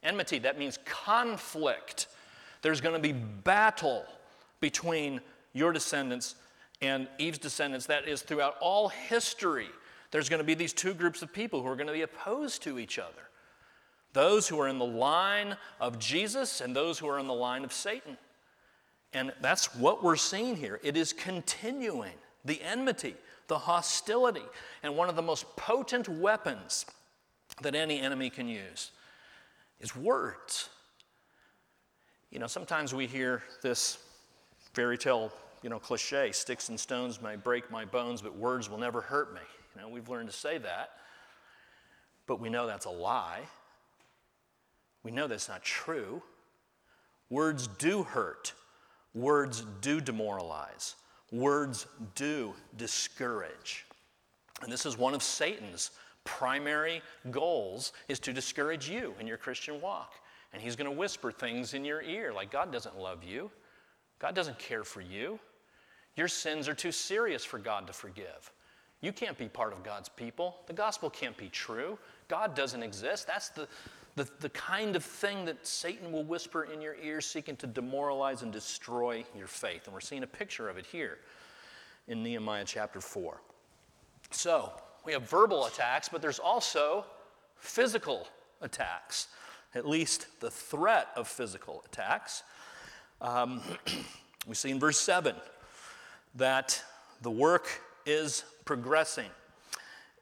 Enmity, 0.03 0.39
that 0.39 0.59
means 0.59 0.79
conflict. 0.83 2.07
There's 2.61 2.81
going 2.81 2.95
to 2.95 3.01
be 3.01 3.13
battle 3.13 4.05
between 4.59 5.21
your 5.53 5.71
descendants 5.71 6.35
and 6.81 7.07
Eve's 7.17 7.37
descendants. 7.37 7.85
That 7.87 8.07
is, 8.07 8.21
throughout 8.21 8.55
all 8.61 8.89
history, 8.89 9.67
there's 10.11 10.29
going 10.29 10.39
to 10.39 10.45
be 10.45 10.53
these 10.53 10.73
two 10.73 10.93
groups 10.93 11.21
of 11.21 11.33
people 11.33 11.61
who 11.61 11.67
are 11.67 11.75
going 11.75 11.87
to 11.87 11.93
be 11.93 12.01
opposed 12.01 12.63
to 12.63 12.79
each 12.79 12.99
other 12.99 13.29
those 14.13 14.47
who 14.47 14.59
are 14.59 14.67
in 14.67 14.79
the 14.79 14.85
line 14.85 15.55
of 15.79 15.99
Jesus 15.99 16.61
and 16.61 16.75
those 16.75 16.97
who 16.97 17.07
are 17.07 17.19
in 17.19 17.27
the 17.27 17.33
line 17.33 17.63
of 17.63 17.71
Satan. 17.71 18.17
And 19.13 19.31
that's 19.41 19.75
what 19.75 20.03
we're 20.03 20.15
seeing 20.15 20.55
here. 20.55 20.79
It 20.83 20.97
is 20.97 21.13
continuing 21.13 22.13
the 22.45 22.61
enmity, 22.61 23.15
the 23.47 23.57
hostility, 23.57 24.45
and 24.83 24.95
one 24.95 25.09
of 25.09 25.15
the 25.15 25.21
most 25.21 25.55
potent 25.55 26.07
weapons 26.07 26.85
that 27.61 27.75
any 27.75 27.99
enemy 27.99 28.29
can 28.29 28.47
use 28.47 28.91
is 29.79 29.95
words. 29.95 30.69
You 32.31 32.39
know, 32.39 32.47
sometimes 32.47 32.93
we 32.93 33.07
hear 33.07 33.43
this 33.63 33.97
fairy 34.79 34.97
tale, 34.97 35.29
you 35.61 35.69
know, 35.69 35.77
cliche, 35.77 36.31
sticks 36.31 36.69
and 36.69 36.79
stones 36.79 37.21
may 37.21 37.35
break 37.35 37.69
my 37.69 37.83
bones, 37.83 38.21
but 38.21 38.33
words 38.37 38.69
will 38.69 38.77
never 38.77 39.01
hurt 39.01 39.33
me. 39.33 39.41
You 39.75 39.81
know, 39.81 39.89
we've 39.89 40.07
learned 40.07 40.29
to 40.29 40.33
say 40.33 40.57
that. 40.57 40.91
But 42.27 42.39
we 42.39 42.47
know 42.47 42.65
that's 42.65 42.85
a 42.85 42.89
lie. 42.89 43.41
We 45.03 45.11
know 45.11 45.27
that's 45.27 45.49
not 45.49 45.63
true. 45.63 46.23
Words 47.29 47.67
do 47.67 48.03
hurt. 48.03 48.53
Words 49.13 49.65
do 49.81 49.99
demoralize. 49.99 50.95
Words 51.33 51.85
do 52.15 52.53
discourage. 52.77 53.85
And 54.61 54.71
this 54.71 54.85
is 54.85 54.97
one 54.97 55.13
of 55.13 55.21
Satan's 55.21 55.91
primary 56.23 57.01
goals 57.31 57.91
is 58.07 58.17
to 58.19 58.31
discourage 58.31 58.89
you 58.89 59.13
in 59.19 59.27
your 59.27 59.35
Christian 59.35 59.81
walk. 59.81 60.13
And 60.53 60.61
he's 60.61 60.77
going 60.77 60.89
to 60.89 60.97
whisper 60.97 61.33
things 61.33 61.73
in 61.73 61.83
your 61.83 62.01
ear 62.01 62.31
like 62.31 62.49
God 62.49 62.71
doesn't 62.71 62.97
love 62.97 63.25
you. 63.25 63.51
God 64.19 64.35
doesn't 64.35 64.59
care 64.59 64.83
for 64.83 65.01
you. 65.01 65.39
Your 66.15 66.27
sins 66.27 66.67
are 66.67 66.73
too 66.73 66.91
serious 66.91 67.45
for 67.45 67.57
God 67.57 67.87
to 67.87 67.93
forgive. 67.93 68.51
You 69.01 69.13
can't 69.13 69.37
be 69.37 69.47
part 69.47 69.71
of 69.71 69.83
God's 69.83 70.09
people. 70.09 70.57
The 70.67 70.73
gospel 70.73 71.09
can't 71.09 71.37
be 71.37 71.47
true. 71.47 71.97
God 72.27 72.53
doesn't 72.53 72.83
exist. 72.83 73.27
That's 73.27 73.49
the, 73.49 73.67
the, 74.15 74.27
the 74.41 74.49
kind 74.49 74.97
of 74.97 75.05
thing 75.05 75.45
that 75.45 75.65
Satan 75.65 76.11
will 76.11 76.25
whisper 76.25 76.65
in 76.65 76.81
your 76.81 76.95
ear, 77.01 77.21
seeking 77.21 77.55
to 77.57 77.67
demoralize 77.67 78.41
and 78.41 78.51
destroy 78.51 79.23
your 79.37 79.47
faith. 79.47 79.85
And 79.85 79.93
we're 79.93 80.01
seeing 80.01 80.23
a 80.23 80.27
picture 80.27 80.67
of 80.67 80.77
it 80.77 80.85
here 80.85 81.19
in 82.09 82.21
Nehemiah 82.23 82.65
chapter 82.65 82.99
4. 82.99 83.39
So, 84.31 84.73
we 85.05 85.13
have 85.13 85.29
verbal 85.29 85.65
attacks, 85.65 86.09
but 86.09 86.21
there's 86.21 86.39
also 86.39 87.05
physical 87.55 88.27
attacks, 88.61 89.29
at 89.73 89.87
least 89.87 90.27
the 90.41 90.51
threat 90.51 91.07
of 91.15 91.27
physical 91.27 91.83
attacks. 91.85 92.43
Um, 93.21 93.61
we 94.47 94.55
see 94.55 94.69
in 94.69 94.79
verse 94.79 94.97
7 94.97 95.35
that 96.35 96.81
the 97.21 97.31
work 97.31 97.67
is 98.05 98.45
progressing. 98.63 99.29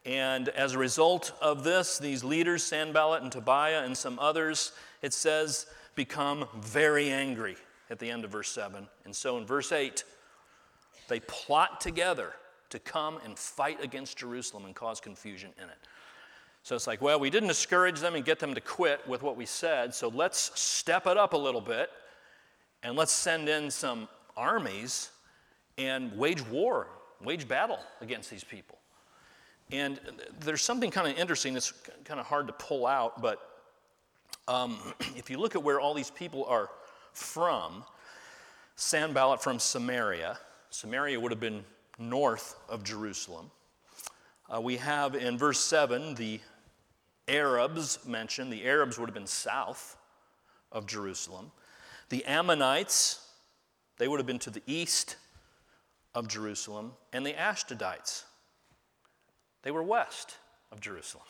And 0.06 0.50
as 0.50 0.74
a 0.74 0.80
result 0.80 1.34
of 1.42 1.64
this, 1.64 2.00
these 2.00 2.24
leaders, 2.24 2.64
Sanballat 2.64 3.22
and 3.22 3.32
Tobiah 3.32 3.84
and 3.84 3.96
some 3.96 4.18
others, 4.20 4.72
it 5.02 5.14
says, 5.14 5.68
become 5.96 6.48
very 6.56 7.12
angry 7.12 7.56
at 7.90 8.00
the 8.00 8.10
end 8.10 8.24
of 8.24 8.32
verse 8.32 8.50
7. 8.50 8.88
And 9.06 9.16
so 9.16 9.38
in 9.38 9.46
verse 9.46 9.72
8, 9.72 10.04
they 11.08 11.20
plot 11.20 11.80
together 11.80 12.34
to 12.70 12.80
come 12.80 13.20
and 13.24 13.38
fight 13.38 13.84
against 13.84 14.18
Jerusalem 14.18 14.66
and 14.66 14.76
cause 14.76 15.00
confusion 15.00 15.52
in 15.58 15.66
it. 15.66 15.78
So 16.64 16.76
it's 16.76 16.88
like, 16.88 17.02
well, 17.02 17.20
we 17.20 17.30
didn't 17.30 17.48
discourage 17.48 18.00
them 18.00 18.16
and 18.16 18.26
get 18.26 18.40
them 18.40 18.56
to 18.56 18.62
quit 18.62 19.08
with 19.08 19.22
what 19.22 19.38
we 19.38 19.46
said, 19.46 19.94
so 19.94 20.10
let's 20.10 20.60
step 20.60 21.08
it 21.08 21.16
up 21.16 21.34
a 21.34 21.38
little 21.38 21.62
bit 21.62 21.90
and 22.84 22.96
let's 22.96 23.12
send 23.12 23.50
in 23.50 23.72
some 23.72 24.08
armies 24.36 25.12
and 25.78 26.16
wage 26.18 26.46
war, 26.48 26.88
wage 27.24 27.48
battle 27.48 27.80
against 28.02 28.30
these 28.30 28.44
people. 28.44 28.78
And 29.72 30.00
there's 30.40 30.62
something 30.62 30.92
kind 30.92 31.12
of 31.12 31.18
interesting 31.18 31.54
that's 31.54 31.74
kind 32.06 32.20
of 32.20 32.26
hard 32.26 32.48
to 32.48 32.54
pull 32.54 32.88
out, 32.88 33.22
but 33.22 33.42
um, 34.48 34.78
if 35.16 35.30
you 35.30 35.38
look 35.38 35.56
at 35.56 35.64
where 35.64 35.80
all 35.80 35.94
these 35.94 36.12
people 36.12 36.46
are 36.46 36.70
from, 37.14 37.84
Sanballat 38.76 39.42
from 39.42 39.60
Samaria, 39.60 40.38
Samaria 40.70 41.20
would 41.20 41.32
have 41.32 41.40
been 41.40 41.64
north 41.98 42.56
of 42.70 42.84
Jerusalem. 42.84 43.50
Uh, 44.54 44.62
we 44.62 44.78
have 44.78 45.16
in 45.16 45.38
verse 45.38 45.60
7 45.60 46.16
the 46.16 46.40
Arabs 47.28 48.00
mentioned. 48.06 48.54
The 48.54 48.66
Arabs 48.66 48.98
would 48.98 49.10
have 49.10 49.14
been 49.14 49.28
south 49.28 49.98
of 50.72 50.86
Jerusalem. 50.86 51.52
The 52.10 52.26
Ammonites, 52.26 53.20
they 53.98 54.08
would 54.08 54.20
have 54.20 54.28
been 54.28 54.40
to 54.40 54.50
the 54.50 54.64
east 54.66 55.18
of 56.14 56.28
Jerusalem. 56.28 56.94
And 57.14 57.26
the 57.26 57.34
Ashdodites, 57.34 58.24
they 59.64 59.72
were 59.72 59.84
west 59.84 60.36
of 60.72 60.80
Jerusalem. 60.80 61.26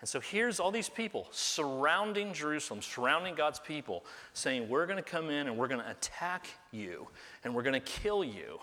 And 0.00 0.08
so 0.08 0.20
here's 0.20 0.60
all 0.60 0.70
these 0.70 0.88
people 0.88 1.26
surrounding 1.32 2.32
Jerusalem, 2.32 2.82
surrounding 2.82 3.34
God's 3.34 3.58
people, 3.58 4.04
saying, 4.32 4.68
We're 4.68 4.86
going 4.86 5.02
to 5.02 5.10
come 5.10 5.28
in 5.28 5.48
and 5.48 5.56
we're 5.56 5.68
going 5.68 5.80
to 5.80 5.90
attack 5.90 6.46
you 6.70 7.08
and 7.42 7.54
we're 7.54 7.64
going 7.64 7.80
to 7.80 7.80
kill 7.80 8.22
you. 8.22 8.60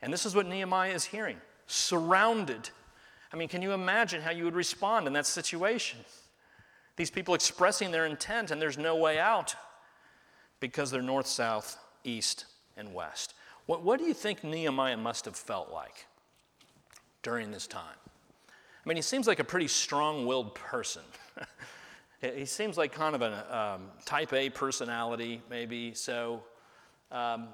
And 0.00 0.12
this 0.12 0.26
is 0.26 0.34
what 0.34 0.46
Nehemiah 0.46 0.92
is 0.92 1.04
hearing 1.04 1.36
surrounded. 1.66 2.70
I 3.32 3.36
mean, 3.36 3.48
can 3.48 3.62
you 3.62 3.72
imagine 3.72 4.20
how 4.20 4.30
you 4.30 4.44
would 4.44 4.54
respond 4.54 5.06
in 5.06 5.12
that 5.14 5.26
situation? 5.26 6.00
These 6.96 7.10
people 7.10 7.34
expressing 7.34 7.90
their 7.90 8.06
intent, 8.06 8.50
and 8.50 8.60
there's 8.60 8.78
no 8.78 8.96
way 8.96 9.18
out 9.18 9.54
because 10.60 10.90
they're 10.90 11.02
north, 11.02 11.26
south, 11.26 11.78
east, 12.04 12.46
and 12.76 12.94
west. 12.94 13.34
What, 13.66 13.82
what 13.82 13.98
do 13.98 14.04
you 14.04 14.14
think 14.14 14.44
Nehemiah 14.44 14.96
must 14.96 15.24
have 15.24 15.36
felt 15.36 15.70
like 15.70 16.06
during 17.22 17.50
this 17.50 17.66
time? 17.66 17.96
I 18.48 18.88
mean, 18.88 18.96
he 18.96 19.02
seems 19.02 19.26
like 19.26 19.38
a 19.38 19.44
pretty 19.44 19.68
strong 19.68 20.26
willed 20.26 20.54
person. 20.54 21.02
he 22.20 22.44
seems 22.44 22.76
like 22.76 22.92
kind 22.92 23.14
of 23.14 23.22
a 23.22 23.56
um, 23.56 23.82
type 24.04 24.32
A 24.32 24.50
personality, 24.50 25.40
maybe. 25.48 25.94
So, 25.94 26.42
um, 27.12 27.48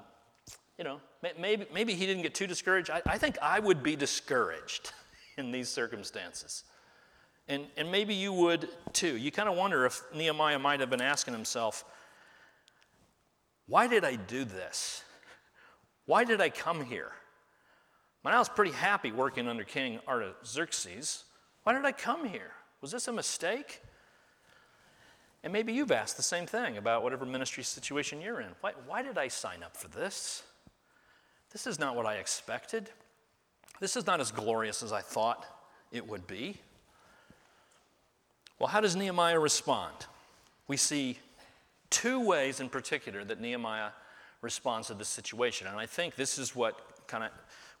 you 0.77 0.83
know, 0.83 0.99
maybe, 1.37 1.65
maybe 1.71 1.93
he 1.93 2.05
didn't 2.05 2.23
get 2.23 2.33
too 2.33 2.47
discouraged. 2.47 2.89
I, 2.89 3.01
I 3.05 3.17
think 3.17 3.37
I 3.41 3.59
would 3.59 3.83
be 3.83 3.95
discouraged 3.95 4.91
in 5.37 5.51
these 5.51 5.69
circumstances. 5.69 6.63
And, 7.49 7.65
and 7.75 7.91
maybe 7.91 8.13
you 8.13 8.31
would 8.31 8.69
too. 8.93 9.17
You 9.17 9.31
kind 9.31 9.49
of 9.49 9.57
wonder 9.57 9.85
if 9.85 10.01
Nehemiah 10.15 10.59
might 10.59 10.79
have 10.79 10.89
been 10.91 11.01
asking 11.01 11.33
himself, 11.33 11.83
why 13.67 13.87
did 13.87 14.05
I 14.05 14.15
do 14.15 14.45
this? 14.45 15.03
Why 16.05 16.23
did 16.23 16.41
I 16.41 16.49
come 16.49 16.85
here? 16.85 17.11
When 18.21 18.33
I 18.33 18.39
was 18.39 18.49
pretty 18.49 18.71
happy 18.71 19.11
working 19.11 19.47
under 19.47 19.63
King 19.63 19.99
Artaxerxes. 20.07 21.23
Why 21.63 21.73
did 21.73 21.85
I 21.85 21.91
come 21.91 22.25
here? 22.25 22.51
Was 22.81 22.91
this 22.91 23.07
a 23.07 23.13
mistake? 23.13 23.81
And 25.43 25.51
maybe 25.51 25.73
you've 25.73 25.91
asked 25.91 26.17
the 26.17 26.23
same 26.23 26.45
thing 26.45 26.77
about 26.77 27.01
whatever 27.01 27.25
ministry 27.25 27.63
situation 27.63 28.21
you're 28.21 28.41
in. 28.41 28.49
Why, 28.61 28.73
why 28.85 29.01
did 29.01 29.17
I 29.17 29.27
sign 29.27 29.63
up 29.63 29.75
for 29.75 29.87
this? 29.87 30.43
This 31.51 31.65
is 31.65 31.79
not 31.79 31.95
what 31.95 32.05
I 32.05 32.15
expected. 32.15 32.89
This 33.79 33.95
is 33.95 34.05
not 34.05 34.19
as 34.19 34.31
glorious 34.31 34.83
as 34.83 34.91
I 34.91 35.01
thought 35.01 35.45
it 35.91 36.07
would 36.07 36.27
be. 36.27 36.57
Well, 38.59 38.67
how 38.67 38.81
does 38.81 38.95
Nehemiah 38.95 39.39
respond? 39.39 39.93
We 40.67 40.75
see 40.75 41.17
two 41.89 42.19
ways 42.19 42.59
in 42.59 42.69
particular 42.69 43.23
that 43.23 43.39
Nehemiah 43.39 43.89
responds 44.41 44.87
to 44.87 44.93
this 44.93 45.07
situation. 45.07 45.67
And 45.67 45.77
I 45.77 45.85
think 45.85 46.15
this 46.15 46.37
is 46.37 46.55
what 46.55 47.07
kind 47.07 47.23
of 47.23 47.31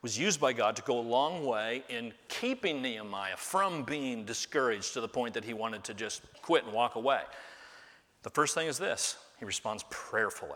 was 0.01 0.17
used 0.17 0.39
by 0.39 0.53
God 0.53 0.77
to 0.77 0.81
go 0.83 0.99
a 0.99 1.01
long 1.01 1.45
way 1.45 1.83
in 1.89 2.13
keeping 2.29 2.81
Nehemiah 2.81 3.35
from 3.35 3.83
being 3.83 4.23
discouraged 4.23 4.93
to 4.93 5.01
the 5.01 5.07
point 5.07 5.33
that 5.33 5.43
he 5.43 5.53
wanted 5.53 5.83
to 5.85 5.93
just 5.93 6.21
quit 6.41 6.63
and 6.63 6.73
walk 6.73 6.95
away. 6.95 7.21
The 8.23 8.29
first 8.29 8.55
thing 8.55 8.67
is 8.67 8.77
this 8.77 9.17
he 9.39 9.45
responds 9.45 9.83
prayerfully. 9.89 10.51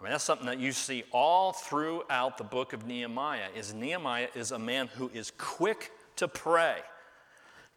I 0.00 0.04
mean, 0.04 0.12
that's 0.12 0.24
something 0.24 0.46
that 0.46 0.58
you 0.58 0.72
see 0.72 1.04
all 1.12 1.52
throughout 1.52 2.38
the 2.38 2.44
book 2.44 2.72
of 2.72 2.86
Nehemiah 2.86 3.48
is 3.54 3.74
Nehemiah 3.74 4.28
is 4.34 4.50
a 4.50 4.58
man 4.58 4.88
who 4.88 5.10
is 5.14 5.32
quick 5.38 5.92
to 6.16 6.26
pray. 6.26 6.78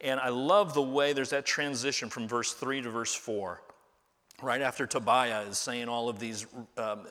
And 0.00 0.20
I 0.20 0.28
love 0.28 0.74
the 0.74 0.82
way 0.82 1.12
there's 1.12 1.30
that 1.30 1.46
transition 1.46 2.10
from 2.10 2.28
verse 2.28 2.52
3 2.52 2.82
to 2.82 2.90
verse 2.90 3.14
4. 3.14 3.62
Right 4.42 4.60
after 4.60 4.86
Tobiah 4.86 5.42
is 5.42 5.56
saying 5.56 5.88
all 5.88 6.08
of 6.08 6.18
these, 6.18 6.46
um, 6.76 7.06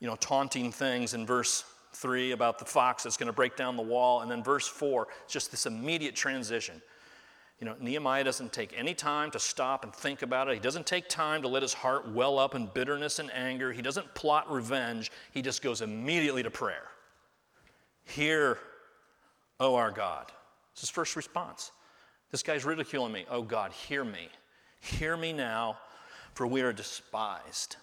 you 0.00 0.08
know, 0.08 0.16
taunting 0.16 0.72
things 0.72 1.14
in 1.14 1.24
verse 1.24 1.64
3 1.92 2.32
about 2.32 2.58
the 2.58 2.64
fox 2.64 3.04
that's 3.04 3.16
going 3.16 3.28
to 3.28 3.32
break 3.32 3.56
down 3.56 3.76
the 3.76 3.82
wall. 3.82 4.22
And 4.22 4.30
then 4.30 4.42
verse 4.42 4.66
4, 4.66 5.06
just 5.28 5.50
this 5.50 5.66
immediate 5.66 6.16
transition. 6.16 6.82
You 7.60 7.66
know, 7.66 7.76
Nehemiah 7.78 8.24
doesn't 8.24 8.52
take 8.52 8.72
any 8.76 8.94
time 8.94 9.30
to 9.32 9.38
stop 9.38 9.84
and 9.84 9.94
think 9.94 10.22
about 10.22 10.48
it. 10.48 10.54
He 10.54 10.60
doesn't 10.60 10.86
take 10.86 11.08
time 11.08 11.42
to 11.42 11.48
let 11.48 11.62
his 11.62 11.74
heart 11.74 12.10
well 12.10 12.38
up 12.38 12.54
in 12.54 12.66
bitterness 12.66 13.18
and 13.18 13.30
anger. 13.32 13.70
He 13.70 13.82
doesn't 13.82 14.14
plot 14.14 14.50
revenge. 14.50 15.12
He 15.32 15.42
just 15.42 15.60
goes 15.62 15.82
immediately 15.82 16.42
to 16.42 16.50
prayer. 16.50 16.88
Hear, 18.04 18.58
O 19.60 19.74
our 19.74 19.90
God. 19.90 20.32
It's 20.72 20.80
his 20.80 20.90
first 20.90 21.16
response. 21.16 21.70
This 22.30 22.42
guy's 22.42 22.64
ridiculing 22.64 23.12
me. 23.12 23.26
Oh 23.30 23.42
God, 23.42 23.72
hear 23.72 24.04
me. 24.04 24.28
Hear 24.80 25.16
me 25.16 25.32
now, 25.32 25.78
for 26.34 26.46
we 26.46 26.62
are 26.62 26.72
despised. 26.72 27.76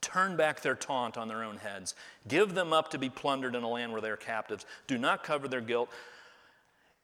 Turn 0.00 0.36
back 0.36 0.60
their 0.60 0.74
taunt 0.76 1.16
on 1.16 1.28
their 1.28 1.42
own 1.42 1.56
heads. 1.56 1.94
Give 2.28 2.54
them 2.54 2.72
up 2.72 2.90
to 2.90 2.98
be 2.98 3.10
plundered 3.10 3.54
in 3.54 3.62
a 3.62 3.68
land 3.68 3.92
where 3.92 4.00
they 4.00 4.10
are 4.10 4.16
captives. 4.16 4.64
Do 4.86 4.96
not 4.96 5.24
cover 5.24 5.48
their 5.48 5.60
guilt, 5.60 5.88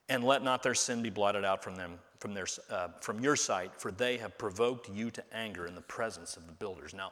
and 0.09 0.22
let 0.22 0.42
not 0.42 0.62
their 0.62 0.74
sin 0.74 1.02
be 1.02 1.11
blotted 1.11 1.44
out 1.44 1.64
from 1.64 1.76
them, 1.76 1.98
from, 2.20 2.35
their, 2.35 2.46
uh, 2.70 2.88
from 3.00 3.20
your 3.20 3.37
sight, 3.37 3.72
for 3.78 3.90
they 3.90 4.18
have 4.18 4.37
provoked 4.38 4.88
you 4.88 5.11
to 5.11 5.24
anger 5.33 5.66
in 5.66 5.74
the 5.74 5.80
presence 5.80 6.37
of 6.37 6.46
the 6.46 6.52
builders. 6.52 6.94
Now, 6.94 7.11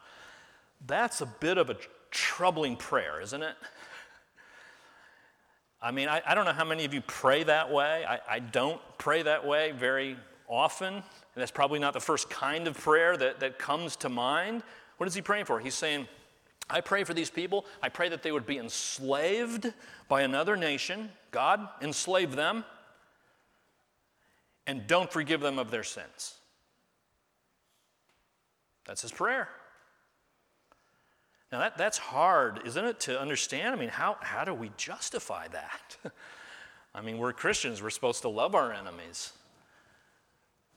that's 0.87 1.21
a 1.21 1.27
bit 1.27 1.59
of 1.59 1.71
a 1.71 1.77
troubling 2.11 2.77
prayer, 2.77 3.21
isn't 3.21 3.43
it? 3.43 3.57
I 5.83 5.91
mean, 5.91 6.09
I, 6.09 6.23
I 6.25 6.35
don't 6.35 6.45
know 6.45 6.53
how 6.53 6.65
many 6.65 6.85
of 6.85 6.95
you 6.95 7.01
pray 7.01 7.43
that 7.43 7.73
way. 7.73 8.05
I, 8.09 8.21
I 8.29 8.39
don't 8.39 8.81
pray 8.99 9.23
that 9.23 9.45
way 9.45 9.73
very 9.73 10.17
often. 10.47 10.95
And 10.95 11.03
that's 11.35 11.51
probably 11.51 11.81
not 11.81 11.93
the 11.93 12.01
first 12.01 12.31
kind 12.31 12.69
of 12.69 12.79
prayer 12.79 13.17
that, 13.17 13.41
that 13.41 13.59
comes 13.59 13.97
to 13.97 14.09
mind. 14.09 14.63
What 14.99 15.09
is 15.09 15.15
he 15.15 15.23
praying 15.23 15.47
for? 15.47 15.59
He's 15.59 15.75
saying, 15.75 16.07
I 16.71 16.81
pray 16.81 17.03
for 17.03 17.15
these 17.15 17.31
people. 17.31 17.67
I 17.83 17.89
pray 17.89 18.09
that 18.11 18.23
they 18.23 18.31
would 18.31 18.47
be 18.47 18.59
enslaved 18.59 19.73
by 20.09 20.23
another 20.23 20.57
nation. 20.57 21.11
God, 21.33 21.69
enslave 21.81 22.37
them. 22.37 22.65
And 24.67 24.87
don't 24.87 25.11
forgive 25.13 25.41
them 25.41 25.59
of 25.59 25.73
their 25.73 25.83
sins. 25.83 26.35
That's 28.87 29.03
his 29.03 29.11
prayer. 29.11 29.49
Now, 31.53 31.59
that, 31.59 31.77
that's 31.77 31.99
hard, 31.99 32.63
isn't 32.65 32.85
it, 32.85 32.99
to 33.01 33.21
understand? 33.21 33.75
I 33.75 33.79
mean, 33.79 33.91
how, 33.91 34.17
how 34.21 34.43
do 34.45 34.55
we 34.55 34.73
justify 34.79 35.49
that? 35.49 35.99
I 36.95 37.03
mean, 37.03 37.19
we're 37.19 37.35
Christians, 37.35 37.83
we're 37.83 37.91
supposed 37.91 38.23
to 38.23 38.31
love 38.31 38.55
our 38.55 38.73
enemies. 38.73 39.35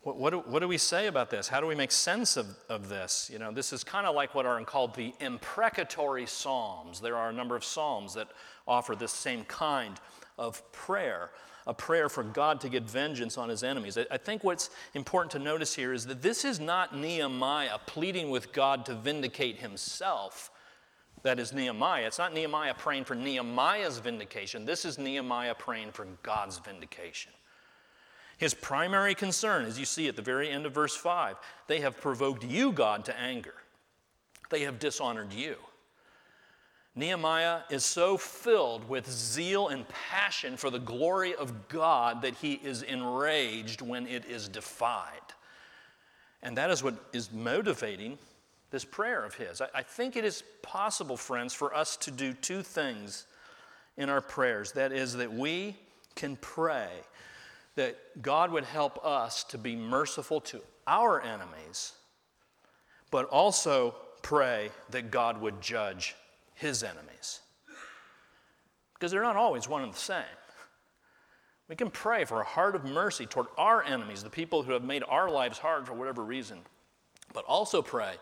What, 0.02 0.18
what, 0.18 0.30
do, 0.32 0.40
what 0.40 0.60
do 0.60 0.68
we 0.68 0.78
say 0.78 1.08
about 1.08 1.30
this? 1.30 1.48
How 1.48 1.62
do 1.62 1.66
we 1.66 1.76
make 1.76 1.92
sense 1.92 2.36
of, 2.36 2.46
of 2.70 2.90
this? 2.90 3.30
You 3.32 3.40
know, 3.40 3.52
this 3.52 3.72
is 3.72 3.86
kind 3.86 4.06
of 4.06 4.16
like 4.16 4.36
what 4.36 4.46
are 4.46 4.62
called 4.66 4.96
the 4.96 5.14
imprecatory 5.22 6.26
psalms. 6.26 7.00
There 7.00 7.16
are 7.16 7.30
a 7.30 7.34
number 7.34 7.56
of 7.56 7.64
psalms 7.64 8.14
that 8.16 8.28
offer 8.68 8.96
this 8.96 9.14
same 9.14 9.46
kind 9.46 10.00
of 10.38 10.62
prayer, 10.74 11.32
a 11.66 11.74
prayer 11.74 12.10
for 12.10 12.24
God 12.24 12.60
to 12.62 12.70
get 12.70 12.84
vengeance 12.84 13.38
on 13.38 13.48
his 13.48 13.64
enemies. 13.64 13.98
I, 13.98 14.06
I 14.12 14.18
think 14.18 14.44
what's 14.44 14.70
important 14.94 15.32
to 15.32 15.40
notice 15.40 15.74
here 15.74 15.94
is 15.94 16.06
that 16.08 16.22
this 16.22 16.44
is 16.44 16.60
not 16.60 16.96
Nehemiah 16.96 17.80
pleading 17.88 18.30
with 18.30 18.52
God 18.52 18.86
to 18.88 18.94
vindicate 18.94 19.58
himself. 19.58 20.52
That 21.26 21.40
is 21.40 21.54
Nehemiah. 21.54 22.06
It's 22.06 22.20
not 22.20 22.36
Nehemiah 22.36 22.76
praying 22.76 23.06
for 23.06 23.16
Nehemiah's 23.16 23.98
vindication. 23.98 24.64
This 24.64 24.86
is 24.86 25.00
Nehemiah 25.00 25.56
praying 25.56 25.92
for 25.92 26.06
God's 26.22 26.60
vindication. 26.60 27.32
His 28.38 28.54
primary 28.54 29.16
concern, 29.16 29.66
as 29.66 29.80
you 29.80 29.86
see 29.86 30.08
at 30.08 30.16
the 30.16 30.22
very 30.22 30.52
end 30.52 30.68
of 30.68 30.74
verse 30.74 30.96
5, 30.96 31.38
they 31.66 31.80
have 31.80 32.00
provoked 32.00 32.44
you, 32.44 32.72
God, 32.72 33.06
to 33.06 33.20
anger. 33.20 33.56
They 34.52 34.62
have 34.62 34.78
dishonored 34.78 35.34
you. 35.34 35.56
Nehemiah 36.94 37.62
is 37.72 37.84
so 37.84 38.18
filled 38.18 38.88
with 38.88 39.10
zeal 39.10 39.70
and 39.70 39.84
passion 39.90 40.58
for 40.58 40.70
the 40.70 40.78
glory 40.78 41.34
of 41.34 41.68
God 41.70 42.22
that 42.22 42.36
he 42.36 42.54
is 42.64 42.84
enraged 42.84 43.82
when 43.82 44.06
it 44.06 44.26
is 44.26 44.48
defied. 44.48 45.10
And 46.44 46.56
that 46.56 46.70
is 46.70 46.84
what 46.84 46.94
is 47.14 47.32
motivating 47.34 48.20
this 48.72 48.86
prayer 48.86 49.24
of 49.24 49.36
his. 49.36 49.62
I, 49.62 49.68
I 49.76 49.84
think 49.84 50.16
it 50.16 50.26
is 50.26 50.44
possible, 50.62 51.18
friends, 51.18 51.54
for 51.54 51.74
us 51.74 51.98
to 51.98 52.12
do 52.12 52.34
two 52.34 52.62
things 52.62 53.26
in 53.98 54.10
our 54.10 54.22
prayers. 54.22 54.74
That 54.74 54.92
is, 54.92 55.14
that 55.14 55.32
we 55.34 55.76
can 56.16 56.36
pray 56.38 56.90
that 57.76 58.22
God 58.22 58.52
would 58.52 58.64
help 58.64 59.04
us 59.06 59.44
to 59.46 59.58
be 59.58 59.76
merciful 59.76 60.42
to 60.42 60.62
our 60.88 61.22
enemies, 61.22 61.94
but 63.12 63.26
also 63.26 63.96
pray 64.22 64.72
that 64.90 65.12
God 65.12 65.40
would 65.42 65.62
judge 65.62 66.16
his 66.54 66.84
enemies. 66.84 67.42
Because 68.94 69.12
they're 69.12 69.24
not 69.24 69.36
always 69.36 69.68
one 69.68 69.84
and 69.84 69.94
the 69.94 69.98
same. 69.98 70.24
We 71.68 71.76
can 71.76 71.90
pray 71.90 72.26
for 72.26 72.42
a 72.42 72.46
heart 72.46 72.76
of 72.76 72.86
mercy 72.86 73.26
toward 73.26 73.48
our 73.58 73.84
enemies, 73.84 74.24
the 74.24 74.30
people 74.30 74.64
who 74.64 74.72
have 74.72 74.84
made 74.84 75.04
our 75.08 75.30
lives 75.30 75.58
hard 75.58 75.86
for 75.86 75.94
whatever 75.94 76.24
reason, 76.24 76.60
but 77.34 77.44
also 77.46 77.82
pray 77.82 78.16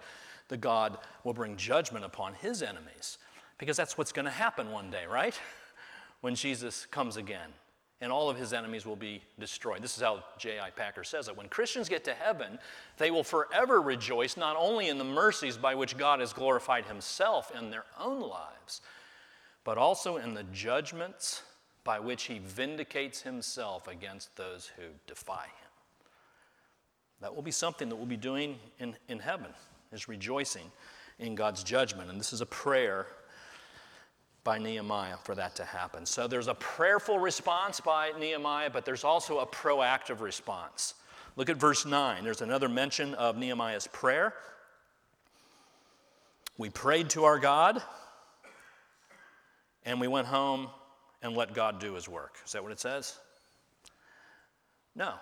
that 0.54 0.62
God 0.62 1.00
will 1.24 1.34
bring 1.34 1.58
judgment 1.58 2.06
upon 2.06 2.36
his 2.36 2.62
enemies. 2.62 3.18
Because 3.58 3.76
that's 3.76 3.98
what's 3.98 4.12
going 4.12 4.26
to 4.26 4.32
happen 4.32 4.72
one 4.72 4.92
day, 4.92 5.06
right? 5.10 5.38
When 6.22 6.36
Jesus 6.36 6.86
comes 6.86 7.18
again 7.18 7.50
and 8.00 8.10
all 8.10 8.30
of 8.30 8.38
his 8.38 8.54
enemies 8.54 8.86
will 8.86 8.96
be 8.96 9.22
destroyed. 9.40 9.82
This 9.82 9.98
is 9.98 10.04
how 10.04 10.24
J.I. 10.38 10.70
Packer 10.70 11.04
says 11.04 11.28
it. 11.28 11.36
When 11.36 11.50
Christians 11.50 11.90
get 11.90 12.06
to 12.06 12.14
heaven, 12.14 12.60
they 12.98 13.12
will 13.12 13.26
forever 13.26 13.82
rejoice 13.82 14.38
not 14.38 14.56
only 14.58 14.88
in 14.88 14.98
the 14.98 15.04
mercies 15.04 15.58
by 15.58 15.76
which 15.76 15.98
God 15.98 16.22
has 16.22 16.32
glorified 16.32 16.86
himself 16.86 17.52
in 17.60 17.72
their 17.72 17.84
own 18.00 18.22
lives, 18.22 18.80
but 19.66 19.78
also 19.78 20.16
in 20.16 20.34
the 20.34 20.46
judgments 20.54 21.42
by 21.84 22.00
which 22.00 22.24
he 22.24 22.40
vindicates 22.40 23.24
himself 23.24 23.90
against 23.90 24.38
those 24.38 24.72
who 24.78 24.84
defy 25.08 25.44
him. 25.44 25.72
That 27.20 27.36
will 27.36 27.42
be 27.42 27.52
something 27.52 27.90
that 27.90 27.98
we'll 27.98 28.06
be 28.06 28.16
doing 28.16 28.60
in, 28.80 28.96
in 29.10 29.20
heaven, 29.20 29.52
is 29.94 30.08
rejoicing 30.08 30.72
in 31.20 31.36
God's 31.36 31.64
judgment. 31.64 32.10
And 32.10 32.20
this 32.20 32.34
is 32.34 32.42
a 32.42 32.46
prayer 32.46 33.08
by 34.44 34.58
Nehemiah 34.58 35.18
for 35.24 35.36
that 35.36 35.56
to 35.56 35.64
happen. 35.64 36.06
So 36.06 36.28
there's 36.28 36.48
a 36.48 36.56
prayerful 36.56 37.20
response 37.20 37.80
by 37.80 38.12
Nehemiah, 38.20 38.70
but 38.70 38.84
there's 38.86 39.04
also 39.04 39.40
a 39.40 39.46
proactive 39.46 40.20
response. 40.20 40.96
Look 41.36 41.50
at 41.50 41.58
verse 41.58 41.86
9. 41.86 42.24
There's 42.24 42.42
another 42.42 42.70
mention 42.70 43.14
of 43.16 43.38
Nehemiah's 43.38 43.88
prayer. 43.88 44.34
We 46.58 46.70
prayed 46.70 47.10
to 47.12 47.24
our 47.24 47.40
God, 47.40 47.82
and 49.86 50.00
we 50.00 50.08
went 50.08 50.28
home 50.28 50.68
and 51.24 51.36
let 51.36 51.54
God 51.54 51.80
do 51.80 51.94
his 51.94 52.08
work. 52.08 52.36
Is 52.46 52.52
that 52.52 52.62
what 52.62 52.72
it 52.72 52.80
says? 52.80 53.18
No. 54.96 55.14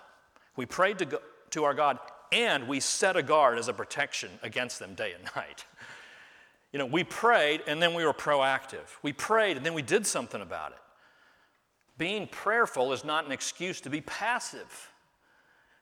We 0.56 0.66
prayed 0.66 0.98
to, 0.98 1.06
go, 1.06 1.18
to 1.50 1.64
our 1.64 1.72
God, 1.72 1.98
and 2.32 2.66
we 2.66 2.80
set 2.80 3.16
a 3.16 3.22
guard 3.22 3.58
as 3.58 3.68
a 3.68 3.72
protection 3.72 4.30
against 4.42 4.78
them 4.78 4.94
day 4.94 5.12
and 5.12 5.24
night. 5.36 5.64
You 6.72 6.78
know, 6.78 6.86
we 6.86 7.04
prayed 7.04 7.62
and 7.66 7.80
then 7.80 7.94
we 7.94 8.04
were 8.04 8.14
proactive. 8.14 8.96
We 9.02 9.12
prayed 9.12 9.58
and 9.58 9.64
then 9.64 9.74
we 9.74 9.82
did 9.82 10.06
something 10.06 10.40
about 10.40 10.72
it. 10.72 10.78
Being 11.98 12.26
prayerful 12.26 12.92
is 12.92 13.04
not 13.04 13.26
an 13.26 13.32
excuse 13.32 13.80
to 13.82 13.90
be 13.90 14.00
passive. 14.00 14.90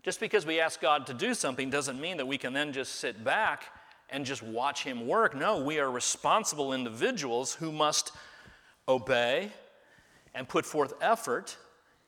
Just 0.02 0.18
because 0.18 0.44
we 0.44 0.60
ask 0.60 0.80
God 0.80 1.06
to 1.06 1.14
do 1.14 1.34
something 1.34 1.70
doesn't 1.70 2.00
mean 2.00 2.16
that 2.16 2.26
we 2.26 2.38
can 2.38 2.52
then 2.52 2.72
just 2.72 2.96
sit 2.96 3.22
back 3.22 3.64
and 4.08 4.26
just 4.26 4.42
watch 4.42 4.82
Him 4.82 5.06
work. 5.06 5.36
No, 5.36 5.62
we 5.62 5.78
are 5.78 5.90
responsible 5.90 6.72
individuals 6.72 7.54
who 7.54 7.70
must 7.70 8.12
obey 8.88 9.52
and 10.34 10.48
put 10.48 10.66
forth 10.66 10.94
effort 11.00 11.56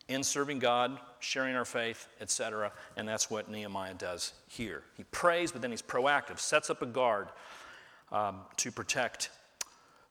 in 0.09 0.25
serving 0.25 0.59
God, 0.59 0.99
sharing 1.23 1.55
our 1.55 1.65
faith, 1.65 2.09
etc. 2.21 2.73
And 2.97 3.09
that's 3.09 3.31
what 3.31 3.51
Nehemiah 3.51 3.95
does 3.95 4.33
here. 4.49 4.83
He 4.97 5.05
prays, 5.05 5.53
but 5.53 5.63
then 5.63 5.71
he's 5.71 5.83
proactive, 5.83 6.39
sets 6.39 6.71
up 6.71 6.83
a 6.83 6.87
guard 6.87 7.29
um, 8.11 8.41
to 8.57 8.71
protect 8.71 9.31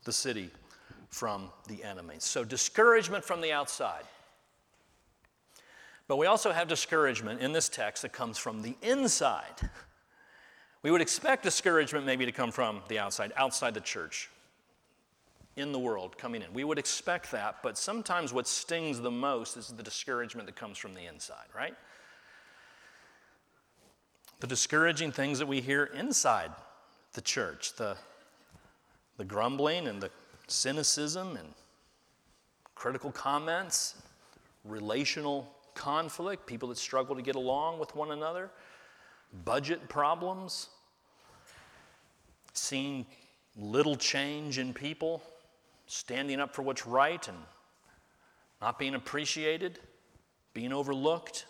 the 0.04 0.14
city 0.14 0.50
from 1.10 1.50
the 1.68 1.84
enemy. 1.84 2.16
So, 2.20 2.44
discouragement 2.44 3.24
from 3.24 3.42
the 3.42 3.52
outside. 3.52 4.04
But 6.08 6.18
we 6.18 6.26
also 6.26 6.52
have 6.52 6.68
discouragement 6.68 7.42
in 7.42 7.54
this 7.54 7.70
text 7.70 8.02
that 8.02 8.12
comes 8.12 8.38
from 8.38 8.62
the 8.62 8.76
inside. 8.82 9.70
We 10.84 10.92
would 10.92 11.02
expect 11.02 11.44
discouragement 11.44 12.06
maybe 12.06 12.26
to 12.26 12.32
come 12.32 12.52
from 12.52 12.82
the 12.88 13.00
outside, 13.00 13.32
outside 13.38 13.74
the 13.74 13.82
church, 13.82 14.30
in 15.56 15.72
the 15.72 15.80
world, 15.80 16.18
coming 16.18 16.42
in. 16.42 16.54
We 16.54 16.64
would 16.64 16.80
expect 16.80 17.32
that, 17.32 17.58
but 17.62 17.78
sometimes 17.78 18.32
what 18.34 18.48
stings 18.48 19.00
the 19.00 19.12
most 19.12 19.58
is 19.58 19.68
the 19.68 19.84
discouragement 19.84 20.48
that 20.48 20.56
comes 20.56 20.78
from 20.78 20.94
the 20.94 21.06
inside, 21.06 21.48
right? 21.56 21.76
The 24.40 24.48
discouraging 24.48 25.12
things 25.12 25.40
that 25.40 25.48
we 25.48 25.62
hear 25.62 25.86
inside 25.86 26.52
the 27.14 27.22
church, 27.22 27.76
the, 27.76 27.98
the 29.18 29.26
grumbling 29.26 29.88
and 29.88 30.02
the 30.02 30.10
cynicism 30.48 31.36
and 31.36 31.50
critical 32.76 33.12
comments, 33.12 33.96
relational 34.64 35.48
conflict, 35.76 36.48
people 36.48 36.70
that 36.70 36.78
struggle 36.78 37.16
to 37.16 37.22
get 37.22 37.36
along 37.36 37.80
with 37.80 37.96
one 37.96 38.12
another, 38.12 38.50
budget 39.46 39.88
problems, 39.90 40.70
seeing 42.54 43.06
little 43.58 43.96
change 43.96 44.58
in 44.58 44.74
people, 44.74 45.22
standing 45.92 46.40
up 46.40 46.56
for 46.56 46.62
what's 46.62 46.88
right 46.88 47.28
and 47.28 47.38
not 48.62 48.80
being 48.80 48.96
appreciated, 48.96 49.78
being 50.54 50.72
overlooked, 50.72 51.46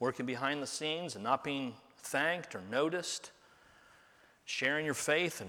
working 0.00 0.26
behind 0.26 0.62
the 0.62 0.66
scenes 0.66 1.14
and 1.14 1.24
not 1.24 1.42
being 1.42 1.72
thanked 1.96 2.54
or 2.54 2.60
noticed, 2.70 3.30
sharing 4.44 4.84
your 4.84 4.94
faith 4.94 5.40
and 5.40 5.48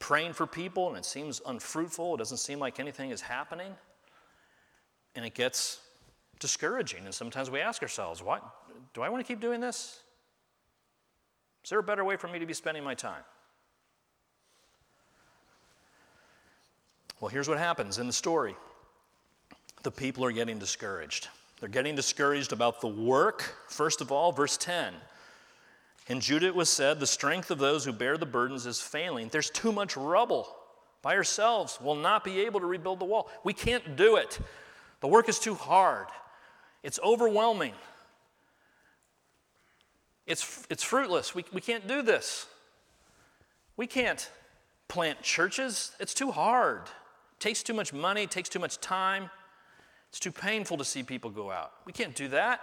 praying 0.00 0.32
for 0.32 0.44
people 0.44 0.88
and 0.88 0.98
it 0.98 1.04
seems 1.04 1.40
unfruitful, 1.46 2.16
it 2.16 2.18
doesn't 2.18 2.38
seem 2.38 2.58
like 2.58 2.80
anything 2.80 3.10
is 3.10 3.20
happening, 3.20 3.72
and 5.14 5.24
it 5.24 5.34
gets 5.34 5.78
discouraging. 6.40 7.04
And 7.04 7.14
sometimes 7.14 7.48
we 7.48 7.60
ask 7.60 7.80
ourselves, 7.80 8.24
what? 8.24 8.42
Do 8.92 9.02
I 9.02 9.08
want 9.08 9.24
to 9.24 9.32
keep 9.32 9.40
doing 9.40 9.60
this? 9.60 10.00
Is 11.62 11.70
there 11.70 11.78
a 11.78 11.82
better 11.82 12.04
way 12.04 12.16
for 12.16 12.26
me 12.26 12.40
to 12.40 12.46
be 12.46 12.54
spending 12.54 12.82
my 12.82 12.94
time? 12.94 13.22
Well, 17.20 17.28
here's 17.30 17.48
what 17.48 17.58
happens 17.58 17.98
in 17.98 18.06
the 18.06 18.12
story 18.12 18.56
the 19.82 19.90
people 19.90 20.24
are 20.24 20.32
getting 20.32 20.58
discouraged. 20.58 21.28
They're 21.60 21.68
getting 21.68 21.94
discouraged 21.94 22.52
about 22.52 22.80
the 22.80 22.88
work. 22.88 23.54
First 23.68 24.00
of 24.00 24.12
all, 24.12 24.32
verse 24.32 24.56
10. 24.56 24.92
In 26.08 26.20
Judah 26.20 26.46
it 26.46 26.54
was 26.54 26.68
said, 26.68 27.00
The 27.00 27.06
strength 27.06 27.50
of 27.50 27.58
those 27.58 27.84
who 27.84 27.92
bear 27.92 28.18
the 28.18 28.26
burdens 28.26 28.66
is 28.66 28.80
failing. 28.80 29.28
There's 29.28 29.50
too 29.50 29.72
much 29.72 29.96
rubble. 29.96 30.54
By 31.02 31.16
ourselves, 31.16 31.78
we'll 31.80 31.94
not 31.94 32.24
be 32.24 32.40
able 32.40 32.60
to 32.60 32.66
rebuild 32.66 33.00
the 33.00 33.04
wall. 33.04 33.30
We 33.44 33.52
can't 33.52 33.96
do 33.96 34.16
it. 34.16 34.38
The 35.00 35.08
work 35.08 35.28
is 35.28 35.38
too 35.38 35.54
hard, 35.54 36.08
it's 36.82 36.98
overwhelming. 37.02 37.74
It's, 40.26 40.66
it's 40.68 40.82
fruitless. 40.82 41.36
We, 41.36 41.44
we 41.52 41.60
can't 41.60 41.86
do 41.86 42.02
this. 42.02 42.46
We 43.76 43.86
can't 43.86 44.28
plant 44.88 45.22
churches. 45.22 45.92
It's 46.00 46.14
too 46.14 46.32
hard. 46.32 46.82
Takes 47.38 47.62
too 47.62 47.74
much 47.74 47.92
money, 47.92 48.26
takes 48.26 48.48
too 48.48 48.58
much 48.58 48.80
time. 48.80 49.30
It's 50.10 50.20
too 50.20 50.32
painful 50.32 50.78
to 50.78 50.84
see 50.84 51.02
people 51.02 51.30
go 51.30 51.50
out. 51.50 51.72
We 51.84 51.92
can't 51.92 52.14
do 52.14 52.28
that. 52.28 52.60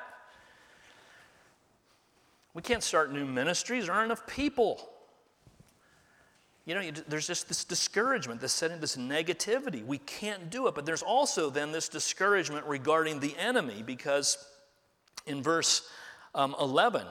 We 2.54 2.62
can't 2.62 2.84
start 2.84 3.12
new 3.12 3.26
ministries. 3.26 3.86
There 3.86 3.96
aren't 3.96 4.06
enough 4.06 4.26
people. 4.28 4.90
You 6.66 6.76
know, 6.76 6.92
there's 7.08 7.28
just 7.28 7.48
this 7.48 7.66
discouragement, 7.66 8.40
this 8.40 8.54
setting, 8.54 8.80
this 8.80 8.96
negativity. 8.96 9.86
We 9.86 9.98
can't 9.98 10.50
do 10.50 10.68
it. 10.68 10.76
But 10.76 10.86
there's 10.86 11.02
also 11.02 11.50
then 11.50 11.72
this 11.72 11.90
discouragement 11.90 12.66
regarding 12.66 13.20
the 13.20 13.36
enemy 13.38 13.84
because 13.86 14.38
in 15.26 15.44
verse 15.44 15.90
um, 16.36 16.56
11, 16.60 17.06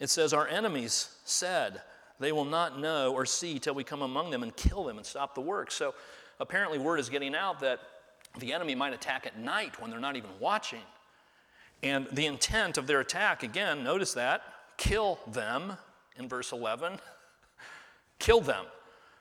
it 0.00 0.08
says, 0.08 0.32
Our 0.32 0.48
enemies 0.48 1.14
said, 1.24 1.82
They 2.20 2.32
will 2.32 2.44
not 2.44 2.80
know 2.80 3.12
or 3.12 3.26
see 3.26 3.58
till 3.58 3.74
we 3.74 3.84
come 3.84 4.02
among 4.02 4.30
them 4.30 4.42
and 4.42 4.54
kill 4.56 4.84
them 4.84 4.96
and 4.96 5.06
stop 5.06 5.34
the 5.34 5.42
work. 5.42 5.70
So 5.70 5.94
apparently, 6.40 6.78
word 6.78 7.00
is 7.00 7.08
getting 7.08 7.34
out 7.34 7.60
that 7.60 7.80
the 8.38 8.52
enemy 8.52 8.74
might 8.74 8.92
attack 8.92 9.26
at 9.26 9.38
night 9.38 9.80
when 9.80 9.90
they're 9.90 10.00
not 10.00 10.16
even 10.16 10.30
watching. 10.40 10.82
And 11.82 12.06
the 12.12 12.26
intent 12.26 12.78
of 12.78 12.86
their 12.86 13.00
attack, 13.00 13.42
again, 13.42 13.84
notice 13.84 14.14
that, 14.14 14.42
kill 14.76 15.18
them 15.26 15.74
in 16.16 16.28
verse 16.28 16.52
11. 16.52 16.98
kill 18.18 18.40
them. 18.40 18.64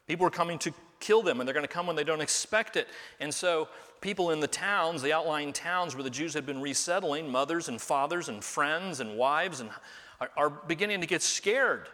People 0.07 0.27
are 0.27 0.31
coming 0.31 0.57
to 0.59 0.73
kill 0.99 1.21
them, 1.21 1.39
and 1.39 1.47
they're 1.47 1.53
going 1.53 1.67
to 1.67 1.71
come 1.71 1.87
when 1.87 1.95
they 1.95 2.03
don't 2.03 2.21
expect 2.21 2.75
it. 2.75 2.87
And 3.19 3.33
so, 3.33 3.67
people 4.01 4.31
in 4.31 4.39
the 4.39 4.47
towns, 4.47 5.01
the 5.01 5.13
outlying 5.13 5.51
towns 5.51 5.95
where 5.95 6.03
the 6.03 6.09
Jews 6.09 6.33
had 6.33 6.45
been 6.45 6.61
resettling, 6.61 7.29
mothers 7.29 7.69
and 7.69 7.81
fathers 7.81 8.29
and 8.29 8.43
friends 8.43 8.99
and 8.99 9.17
wives, 9.17 9.61
and 9.61 9.69
are, 10.21 10.31
are 10.37 10.49
beginning 10.49 11.01
to 11.01 11.07
get 11.07 11.21
scared. 11.21 11.87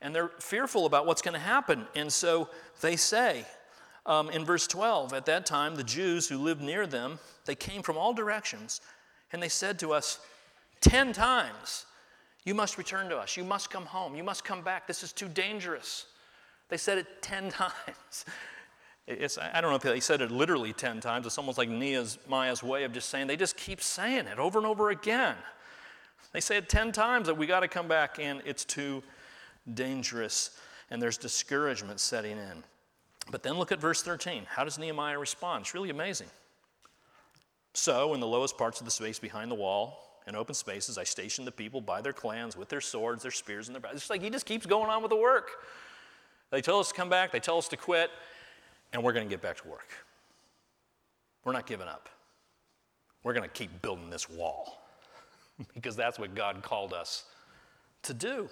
And 0.00 0.14
they're 0.14 0.30
fearful 0.38 0.86
about 0.86 1.06
what's 1.06 1.22
going 1.22 1.34
to 1.34 1.40
happen. 1.40 1.86
And 1.94 2.10
so 2.10 2.48
they 2.80 2.96
say, 2.96 3.44
um, 4.06 4.30
in 4.30 4.44
verse 4.44 4.66
12, 4.66 5.12
at 5.12 5.26
that 5.26 5.46
time, 5.46 5.74
the 5.74 5.84
Jews 5.84 6.28
who 6.28 6.38
lived 6.38 6.62
near 6.62 6.86
them, 6.86 7.18
they 7.44 7.54
came 7.54 7.82
from 7.82 7.96
all 7.96 8.12
directions, 8.12 8.80
and 9.32 9.42
they 9.42 9.48
said 9.48 9.78
to 9.80 9.92
us, 9.92 10.20
Ten 10.80 11.12
times, 11.12 11.84
you 12.44 12.54
must 12.54 12.78
return 12.78 13.08
to 13.10 13.18
us. 13.18 13.36
You 13.36 13.44
must 13.44 13.70
come 13.70 13.84
home. 13.84 14.14
You 14.14 14.24
must 14.24 14.44
come 14.44 14.62
back. 14.62 14.86
This 14.86 15.02
is 15.02 15.12
too 15.12 15.28
dangerous. 15.28 16.06
They 16.68 16.78
said 16.78 16.98
it 16.98 17.22
10 17.22 17.50
times. 17.50 18.24
It's, 19.06 19.38
I 19.38 19.60
don't 19.60 19.70
know 19.70 19.76
if 19.76 19.82
they 19.82 20.00
said 20.00 20.20
it 20.20 20.30
literally 20.30 20.72
10 20.72 21.00
times. 21.00 21.26
It's 21.26 21.36
almost 21.36 21.58
like 21.58 21.68
Nehemiah's 21.68 22.62
way 22.62 22.84
of 22.84 22.92
just 22.92 23.10
saying, 23.10 23.26
they 23.26 23.36
just 23.36 23.56
keep 23.56 23.82
saying 23.82 24.26
it 24.26 24.38
over 24.38 24.58
and 24.58 24.66
over 24.66 24.90
again. 24.90 25.34
They 26.32 26.40
say 26.40 26.56
it 26.56 26.68
10 26.68 26.92
times 26.92 27.26
that 27.26 27.36
we 27.36 27.46
got 27.46 27.60
to 27.60 27.68
come 27.68 27.88
back, 27.88 28.18
and 28.20 28.40
it's 28.44 28.64
too 28.64 29.02
dangerous, 29.74 30.58
and 30.90 31.02
there's 31.02 31.18
discouragement 31.18 31.98
setting 31.98 32.38
in. 32.38 32.62
But 33.30 33.42
then 33.42 33.54
look 33.54 33.72
at 33.72 33.80
verse 33.80 34.02
13. 34.02 34.44
How 34.48 34.64
does 34.64 34.78
Nehemiah 34.78 35.18
respond? 35.18 35.62
It's 35.62 35.74
really 35.74 35.90
amazing. 35.90 36.28
So, 37.72 38.14
in 38.14 38.20
the 38.20 38.26
lowest 38.26 38.58
parts 38.58 38.80
of 38.80 38.84
the 38.84 38.90
space 38.90 39.18
behind 39.18 39.50
the 39.50 39.54
wall, 39.54 40.20
in 40.26 40.34
open 40.34 40.54
spaces, 40.54 40.98
I 40.98 41.04
stationed 41.04 41.46
the 41.46 41.52
people 41.52 41.80
by 41.80 42.00
their 42.00 42.12
clans 42.12 42.56
with 42.56 42.68
their 42.68 42.80
swords, 42.80 43.22
their 43.22 43.30
spears, 43.30 43.68
and 43.68 43.74
their 43.74 43.80
bows. 43.80 43.94
It's 43.94 44.10
like 44.10 44.22
he 44.22 44.30
just 44.30 44.46
keeps 44.46 44.66
going 44.66 44.90
on 44.90 45.02
with 45.02 45.10
the 45.10 45.16
work. 45.16 45.50
They 46.50 46.60
tell 46.60 46.80
us 46.80 46.88
to 46.88 46.94
come 46.94 47.08
back, 47.08 47.30
they 47.30 47.38
tell 47.38 47.58
us 47.58 47.68
to 47.68 47.76
quit, 47.76 48.10
and 48.92 49.02
we're 49.02 49.12
going 49.12 49.26
to 49.26 49.30
get 49.30 49.40
back 49.40 49.60
to 49.62 49.68
work. 49.68 49.88
We're 51.44 51.52
not 51.52 51.66
giving 51.66 51.86
up. 51.86 52.08
We're 53.22 53.34
going 53.34 53.48
to 53.48 53.54
keep 53.54 53.82
building 53.82 54.10
this 54.10 54.28
wall 54.28 54.82
because 55.74 55.94
that's 55.94 56.18
what 56.18 56.34
God 56.34 56.62
called 56.62 56.92
us 56.92 57.24
to 58.02 58.14
do. 58.14 58.48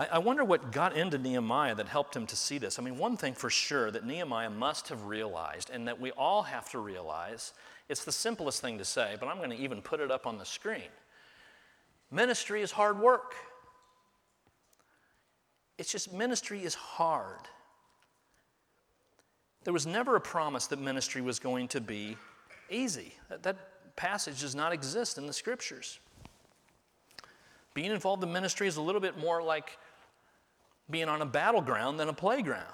I, 0.00 0.06
I 0.12 0.18
wonder 0.18 0.42
what 0.42 0.72
got 0.72 0.96
into 0.96 1.18
Nehemiah 1.18 1.74
that 1.76 1.86
helped 1.86 2.16
him 2.16 2.26
to 2.26 2.34
see 2.34 2.58
this. 2.58 2.78
I 2.78 2.82
mean, 2.82 2.96
one 2.96 3.16
thing 3.16 3.34
for 3.34 3.50
sure 3.50 3.90
that 3.90 4.04
Nehemiah 4.04 4.50
must 4.50 4.88
have 4.88 5.04
realized, 5.04 5.70
and 5.70 5.86
that 5.86 6.00
we 6.00 6.10
all 6.12 6.42
have 6.42 6.68
to 6.70 6.78
realize, 6.78 7.52
it's 7.88 8.04
the 8.04 8.12
simplest 8.12 8.62
thing 8.62 8.78
to 8.78 8.84
say, 8.84 9.16
but 9.20 9.28
I'm 9.28 9.36
going 9.36 9.50
to 9.50 9.56
even 9.56 9.82
put 9.82 10.00
it 10.00 10.10
up 10.10 10.26
on 10.26 10.38
the 10.38 10.44
screen. 10.44 10.90
Ministry 12.10 12.62
is 12.62 12.72
hard 12.72 12.98
work. 12.98 13.34
It's 15.78 15.92
just 15.92 16.12
ministry 16.12 16.64
is 16.64 16.74
hard. 16.74 17.46
There 19.64 19.72
was 19.72 19.86
never 19.86 20.16
a 20.16 20.20
promise 20.20 20.66
that 20.68 20.80
ministry 20.80 21.20
was 21.20 21.38
going 21.38 21.68
to 21.68 21.80
be 21.80 22.16
easy. 22.70 23.14
That, 23.28 23.42
that, 23.42 23.56
passage 23.96 24.40
does 24.40 24.54
not 24.54 24.72
exist 24.72 25.18
in 25.18 25.26
the 25.26 25.32
scriptures. 25.32 25.98
Being 27.74 27.90
involved 27.90 28.22
in 28.22 28.32
ministry 28.32 28.66
is 28.66 28.78
a 28.78 28.80
little 28.80 29.00
bit 29.00 29.18
more 29.18 29.42
like 29.42 29.76
being 30.90 31.08
on 31.08 31.22
a 31.22 31.26
battleground 31.26 31.98
than 31.98 32.08
a 32.08 32.12
playground. 32.12 32.64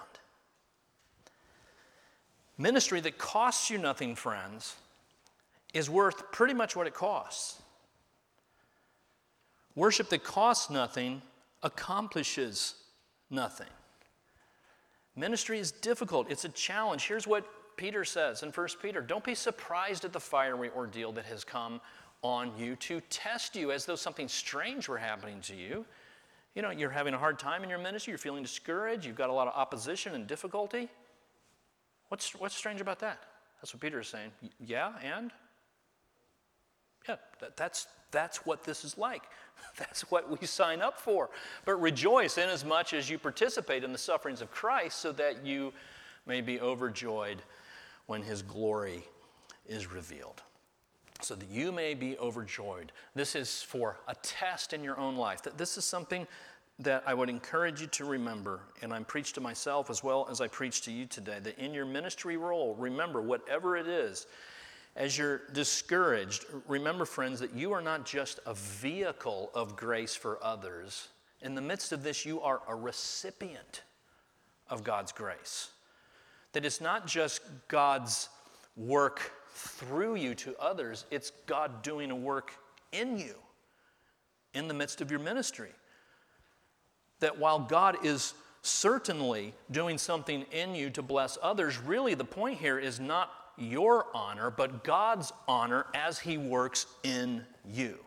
Ministry 2.58 3.00
that 3.00 3.18
costs 3.18 3.70
you 3.70 3.78
nothing, 3.78 4.14
friends, 4.14 4.76
is 5.74 5.90
worth 5.90 6.32
pretty 6.32 6.54
much 6.54 6.74
what 6.74 6.86
it 6.86 6.94
costs. 6.94 7.60
Worship 9.74 10.08
that 10.08 10.24
costs 10.24 10.70
nothing 10.70 11.20
accomplishes 11.62 12.74
nothing. 13.30 13.66
Ministry 15.16 15.58
is 15.58 15.70
difficult, 15.70 16.30
it's 16.30 16.44
a 16.44 16.50
challenge. 16.50 17.06
Here's 17.06 17.26
what 17.26 17.46
Peter 17.76 18.04
says 18.04 18.42
in 18.42 18.50
1 18.50 18.68
Peter 18.80 19.00
Don't 19.02 19.24
be 19.24 19.34
surprised 19.34 20.04
at 20.04 20.12
the 20.12 20.20
fiery 20.20 20.70
ordeal 20.74 21.12
that 21.12 21.26
has 21.26 21.44
come 21.44 21.80
on 22.22 22.52
you 22.56 22.76
to 22.76 23.00
test 23.10 23.54
you 23.54 23.70
as 23.70 23.84
though 23.84 23.96
something 23.96 24.28
strange 24.28 24.88
were 24.88 24.98
happening 24.98 25.40
to 25.42 25.54
you. 25.54 25.84
You 26.56 26.62
know, 26.62 26.70
you're 26.70 26.90
having 26.90 27.12
a 27.12 27.18
hard 27.18 27.38
time 27.38 27.62
in 27.62 27.68
your 27.68 27.78
ministry, 27.78 28.12
you're 28.12 28.18
feeling 28.18 28.42
discouraged, 28.42 29.04
you've 29.04 29.14
got 29.14 29.28
a 29.28 29.32
lot 29.32 29.46
of 29.46 29.52
opposition 29.54 30.14
and 30.14 30.26
difficulty. 30.26 30.88
What's, 32.08 32.34
what's 32.34 32.56
strange 32.56 32.80
about 32.80 32.98
that? 33.00 33.20
That's 33.60 33.74
what 33.74 33.82
Peter 33.82 34.00
is 34.00 34.08
saying. 34.08 34.30
Yeah, 34.58 34.92
and? 35.02 35.30
Yeah, 37.06 37.16
that, 37.40 37.58
that's, 37.58 37.88
that's 38.10 38.46
what 38.46 38.64
this 38.64 38.84
is 38.84 38.96
like. 38.96 39.22
That's 39.78 40.02
what 40.10 40.38
we 40.38 40.46
sign 40.46 40.82
up 40.82 40.98
for. 40.98 41.30
But 41.64 41.80
rejoice 41.80 42.36
inasmuch 42.36 42.92
as 42.92 43.08
you 43.08 43.18
participate 43.18 43.84
in 43.84 43.92
the 43.92 43.98
sufferings 43.98 44.42
of 44.42 44.50
Christ, 44.50 44.98
so 44.98 45.12
that 45.12 45.46
you 45.46 45.72
may 46.26 46.42
be 46.42 46.60
overjoyed 46.60 47.40
when 48.06 48.20
his 48.20 48.42
glory 48.42 49.02
is 49.66 49.90
revealed 49.90 50.42
so 51.22 51.34
that 51.34 51.48
you 51.48 51.72
may 51.72 51.94
be 51.94 52.16
overjoyed. 52.18 52.92
This 53.14 53.34
is 53.34 53.62
for 53.62 53.98
a 54.08 54.14
test 54.22 54.72
in 54.72 54.84
your 54.84 54.98
own 54.98 55.16
life. 55.16 55.42
That 55.42 55.58
this 55.58 55.76
is 55.78 55.84
something 55.84 56.26
that 56.78 57.02
I 57.06 57.14
would 57.14 57.30
encourage 57.30 57.80
you 57.80 57.86
to 57.86 58.04
remember, 58.04 58.60
and 58.82 58.92
I'm 58.92 59.04
preached 59.04 59.34
to 59.36 59.40
myself 59.40 59.88
as 59.88 60.04
well 60.04 60.28
as 60.30 60.40
I 60.42 60.48
preach 60.48 60.82
to 60.82 60.92
you 60.92 61.06
today, 61.06 61.38
that 61.42 61.58
in 61.58 61.72
your 61.72 61.86
ministry 61.86 62.36
role, 62.36 62.74
remember 62.74 63.22
whatever 63.22 63.76
it 63.78 63.86
is, 63.86 64.26
as 64.94 65.16
you're 65.16 65.42
discouraged, 65.52 66.44
remember, 66.68 67.04
friends, 67.04 67.40
that 67.40 67.54
you 67.54 67.72
are 67.72 67.80
not 67.80 68.04
just 68.04 68.40
a 68.44 68.54
vehicle 68.54 69.50
of 69.54 69.76
grace 69.76 70.14
for 70.14 70.38
others. 70.42 71.08
In 71.40 71.54
the 71.54 71.62
midst 71.62 71.92
of 71.92 72.02
this, 72.02 72.26
you 72.26 72.40
are 72.42 72.60
a 72.68 72.74
recipient 72.74 73.82
of 74.68 74.84
God's 74.84 75.12
grace. 75.12 75.70
that 76.56 76.64
it's 76.64 76.80
not 76.80 77.06
just 77.06 77.42
God's 77.68 78.30
work 78.78 79.30
through 79.56 80.16
you 80.16 80.34
to 80.34 80.54
others, 80.60 81.06
it's 81.10 81.32
God 81.46 81.82
doing 81.82 82.10
a 82.10 82.16
work 82.16 82.52
in 82.92 83.18
you 83.18 83.34
in 84.52 84.68
the 84.68 84.74
midst 84.74 85.00
of 85.00 85.10
your 85.10 85.20
ministry. 85.20 85.70
That 87.20 87.38
while 87.38 87.58
God 87.58 88.04
is 88.04 88.34
certainly 88.60 89.54
doing 89.70 89.96
something 89.96 90.44
in 90.52 90.74
you 90.74 90.90
to 90.90 91.02
bless 91.02 91.38
others, 91.42 91.78
really 91.78 92.12
the 92.12 92.24
point 92.24 92.58
here 92.58 92.78
is 92.78 93.00
not 93.00 93.30
your 93.56 94.06
honor, 94.12 94.50
but 94.50 94.84
God's 94.84 95.32
honor 95.48 95.86
as 95.94 96.18
He 96.18 96.36
works 96.36 96.86
in 97.02 97.42
you. 97.64 97.98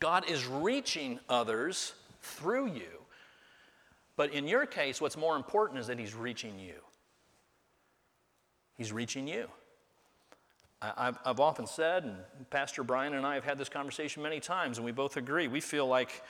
God 0.00 0.28
is 0.30 0.46
reaching 0.46 1.20
others 1.28 1.92
through 2.22 2.68
you, 2.68 3.04
but 4.16 4.32
in 4.32 4.48
your 4.48 4.64
case, 4.64 4.98
what's 4.98 5.18
more 5.18 5.36
important 5.36 5.78
is 5.78 5.86
that 5.88 5.98
He's 5.98 6.14
reaching 6.14 6.58
you. 6.58 6.74
He's 8.78 8.92
reaching 8.92 9.28
you. 9.28 9.48
I've, 10.82 11.18
I've 11.24 11.40
often 11.40 11.66
said, 11.66 12.04
and 12.04 12.16
Pastor 12.50 12.82
Brian 12.82 13.14
and 13.14 13.24
I 13.24 13.34
have 13.34 13.44
had 13.44 13.56
this 13.56 13.68
conversation 13.68 14.22
many 14.22 14.40
times, 14.40 14.78
and 14.78 14.84
we 14.84 14.90
both 14.90 15.16
agree, 15.16 15.46
we 15.46 15.60
feel 15.60 15.86
like 15.86 16.22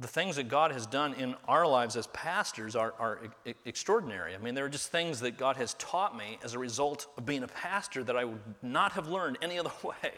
the 0.00 0.08
things 0.08 0.36
that 0.36 0.48
God 0.48 0.72
has 0.72 0.86
done 0.86 1.14
in 1.14 1.34
our 1.46 1.66
lives 1.66 1.96
as 1.96 2.06
pastors 2.08 2.76
are, 2.76 2.94
are 2.98 3.20
e- 3.46 3.54
extraordinary. 3.64 4.34
I 4.34 4.38
mean, 4.38 4.54
there 4.54 4.64
are 4.64 4.70
just 4.70 4.90
things 4.90 5.20
that 5.20 5.38
God 5.38 5.56
has 5.56 5.74
taught 5.74 6.16
me 6.16 6.38
as 6.44 6.54
a 6.54 6.58
result 6.58 7.06
of 7.16 7.24
being 7.24 7.42
a 7.42 7.48
pastor 7.48 8.04
that 8.04 8.16
I 8.16 8.24
would 8.24 8.40
not 8.62 8.92
have 8.92 9.08
learned 9.08 9.38
any 9.42 9.58
other 9.58 9.72
way. 9.82 10.12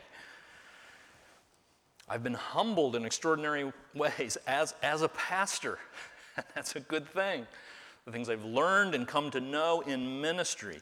I've 2.09 2.23
been 2.23 2.35
humbled 2.35 2.97
in 2.97 3.05
extraordinary 3.05 3.73
ways 3.95 4.39
as, 4.47 4.75
as 4.83 5.03
a 5.03 5.09
pastor. 5.09 5.79
That's 6.55 6.75
a 6.75 6.81
good 6.81 7.07
thing. 7.09 7.47
The 8.05 8.13
things 8.13 8.31
I've 8.31 8.45
learned 8.45 8.95
and 8.95 9.07
come 9.07 9.31
to 9.33 9.41
know 9.41 9.83
in 9.83 10.21
ministry 10.21 10.81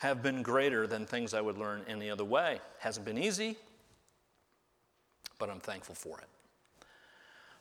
have 0.00 0.22
been 0.22 0.42
greater 0.42 0.86
than 0.86 1.06
things 1.06 1.34
I 1.34 1.40
would 1.40 1.58
learn 1.58 1.84
any 1.86 2.10
other 2.10 2.24
way. 2.24 2.58
Hasn't 2.78 3.06
been 3.06 3.18
easy, 3.18 3.56
but 5.38 5.50
I'm 5.50 5.60
thankful 5.60 5.94
for 5.94 6.18
it. 6.18 6.26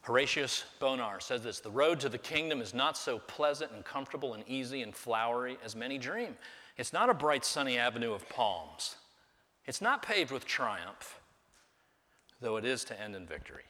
Horatius 0.02 0.64
Bonar 0.80 1.20
says 1.20 1.44
this 1.44 1.60
The 1.60 1.70
road 1.70 2.00
to 2.00 2.10
the 2.10 2.18
kingdom 2.18 2.62
is 2.62 2.74
not 2.74 2.98
so 2.98 3.20
pleasant 3.20 3.72
and 3.74 3.84
comfortable 3.84 4.34
and 4.34 4.44
easy 4.48 4.82
and 4.82 4.96
flowery 4.96 5.58
as 5.64 5.76
many 5.76 5.98
dream. 5.98 6.38
It's 6.78 6.94
not 6.94 7.10
a 7.10 7.14
bright, 7.14 7.44
sunny 7.44 7.78
avenue 7.78 8.14
of 8.14 8.28
palms. 8.30 8.96
It's 9.66 9.82
not 9.82 10.02
paved 10.02 10.32
with 10.32 10.46
triumph, 10.46 11.20
though 12.40 12.56
it 12.56 12.64
is 12.64 12.86
to 12.86 13.00
end 13.00 13.18
in 13.18 13.26
victory. 13.26 13.66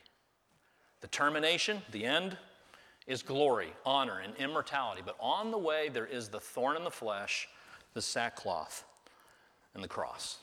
The 1.02 1.08
termination, 1.08 1.82
the 1.92 2.06
end, 2.06 2.38
is 3.08 3.24
glory, 3.24 3.74
honor, 3.84 4.20
and 4.20 4.36
immortality. 4.36 5.02
But 5.04 5.16
on 5.20 5.50
the 5.50 5.58
way, 5.58 5.90
there 5.90 6.06
is 6.06 6.30
the 6.30 6.40
thorn 6.40 6.78
in 6.78 6.84
the 6.84 6.92
flesh, 6.92 7.50
the 7.94 8.02
sackcloth, 8.02 8.86
and 9.74 9.84
the 9.84 9.88
cross. 9.88 10.38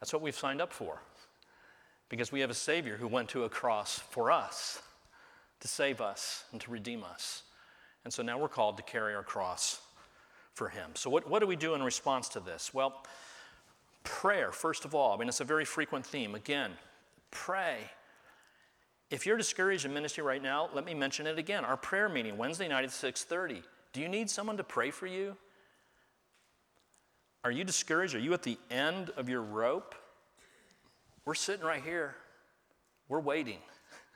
That's 0.00 0.12
what 0.12 0.22
we've 0.22 0.36
signed 0.36 0.60
up 0.60 0.72
for 0.72 1.00
because 2.08 2.30
we 2.30 2.40
have 2.40 2.50
a 2.50 2.54
Savior 2.54 2.96
who 2.96 3.08
went 3.08 3.28
to 3.30 3.44
a 3.44 3.48
cross 3.48 3.98
for 3.98 4.30
us 4.30 4.82
to 5.60 5.68
save 5.68 6.00
us 6.00 6.44
and 6.52 6.60
to 6.60 6.70
redeem 6.70 7.02
us. 7.02 7.42
And 8.04 8.12
so 8.12 8.22
now 8.22 8.38
we're 8.38 8.48
called 8.48 8.76
to 8.76 8.82
carry 8.82 9.14
our 9.14 9.22
cross 9.22 9.80
for 10.52 10.68
Him. 10.68 10.90
So, 10.94 11.10
what, 11.10 11.28
what 11.28 11.40
do 11.40 11.46
we 11.46 11.56
do 11.56 11.74
in 11.74 11.82
response 11.82 12.28
to 12.30 12.40
this? 12.40 12.72
Well, 12.72 13.02
prayer, 14.04 14.52
first 14.52 14.84
of 14.84 14.94
all. 14.94 15.14
I 15.14 15.18
mean, 15.18 15.28
it's 15.28 15.40
a 15.40 15.44
very 15.44 15.64
frequent 15.64 16.06
theme. 16.06 16.34
Again, 16.34 16.72
pray. 17.30 17.78
If 19.10 19.26
you're 19.26 19.36
discouraged 19.36 19.84
in 19.84 19.94
ministry 19.94 20.22
right 20.22 20.42
now, 20.42 20.68
let 20.74 20.84
me 20.84 20.94
mention 20.94 21.26
it 21.26 21.38
again. 21.38 21.64
Our 21.64 21.76
prayer 21.76 22.08
meeting, 22.08 22.36
Wednesday 22.36 22.68
night 22.68 22.84
at 22.84 22.90
6:30. 22.90 23.62
Do 23.92 24.00
you 24.00 24.08
need 24.08 24.28
someone 24.28 24.56
to 24.56 24.64
pray 24.64 24.90
for 24.90 25.06
you? 25.06 25.36
Are 27.44 27.50
you 27.50 27.62
discouraged? 27.62 28.14
Are 28.14 28.20
you 28.20 28.32
at 28.32 28.42
the 28.42 28.58
end 28.70 29.10
of 29.18 29.28
your 29.28 29.42
rope? 29.42 29.94
We're 31.26 31.34
sitting 31.34 31.64
right 31.64 31.82
here. 31.82 32.16
We're 33.08 33.20
waiting. 33.20 33.58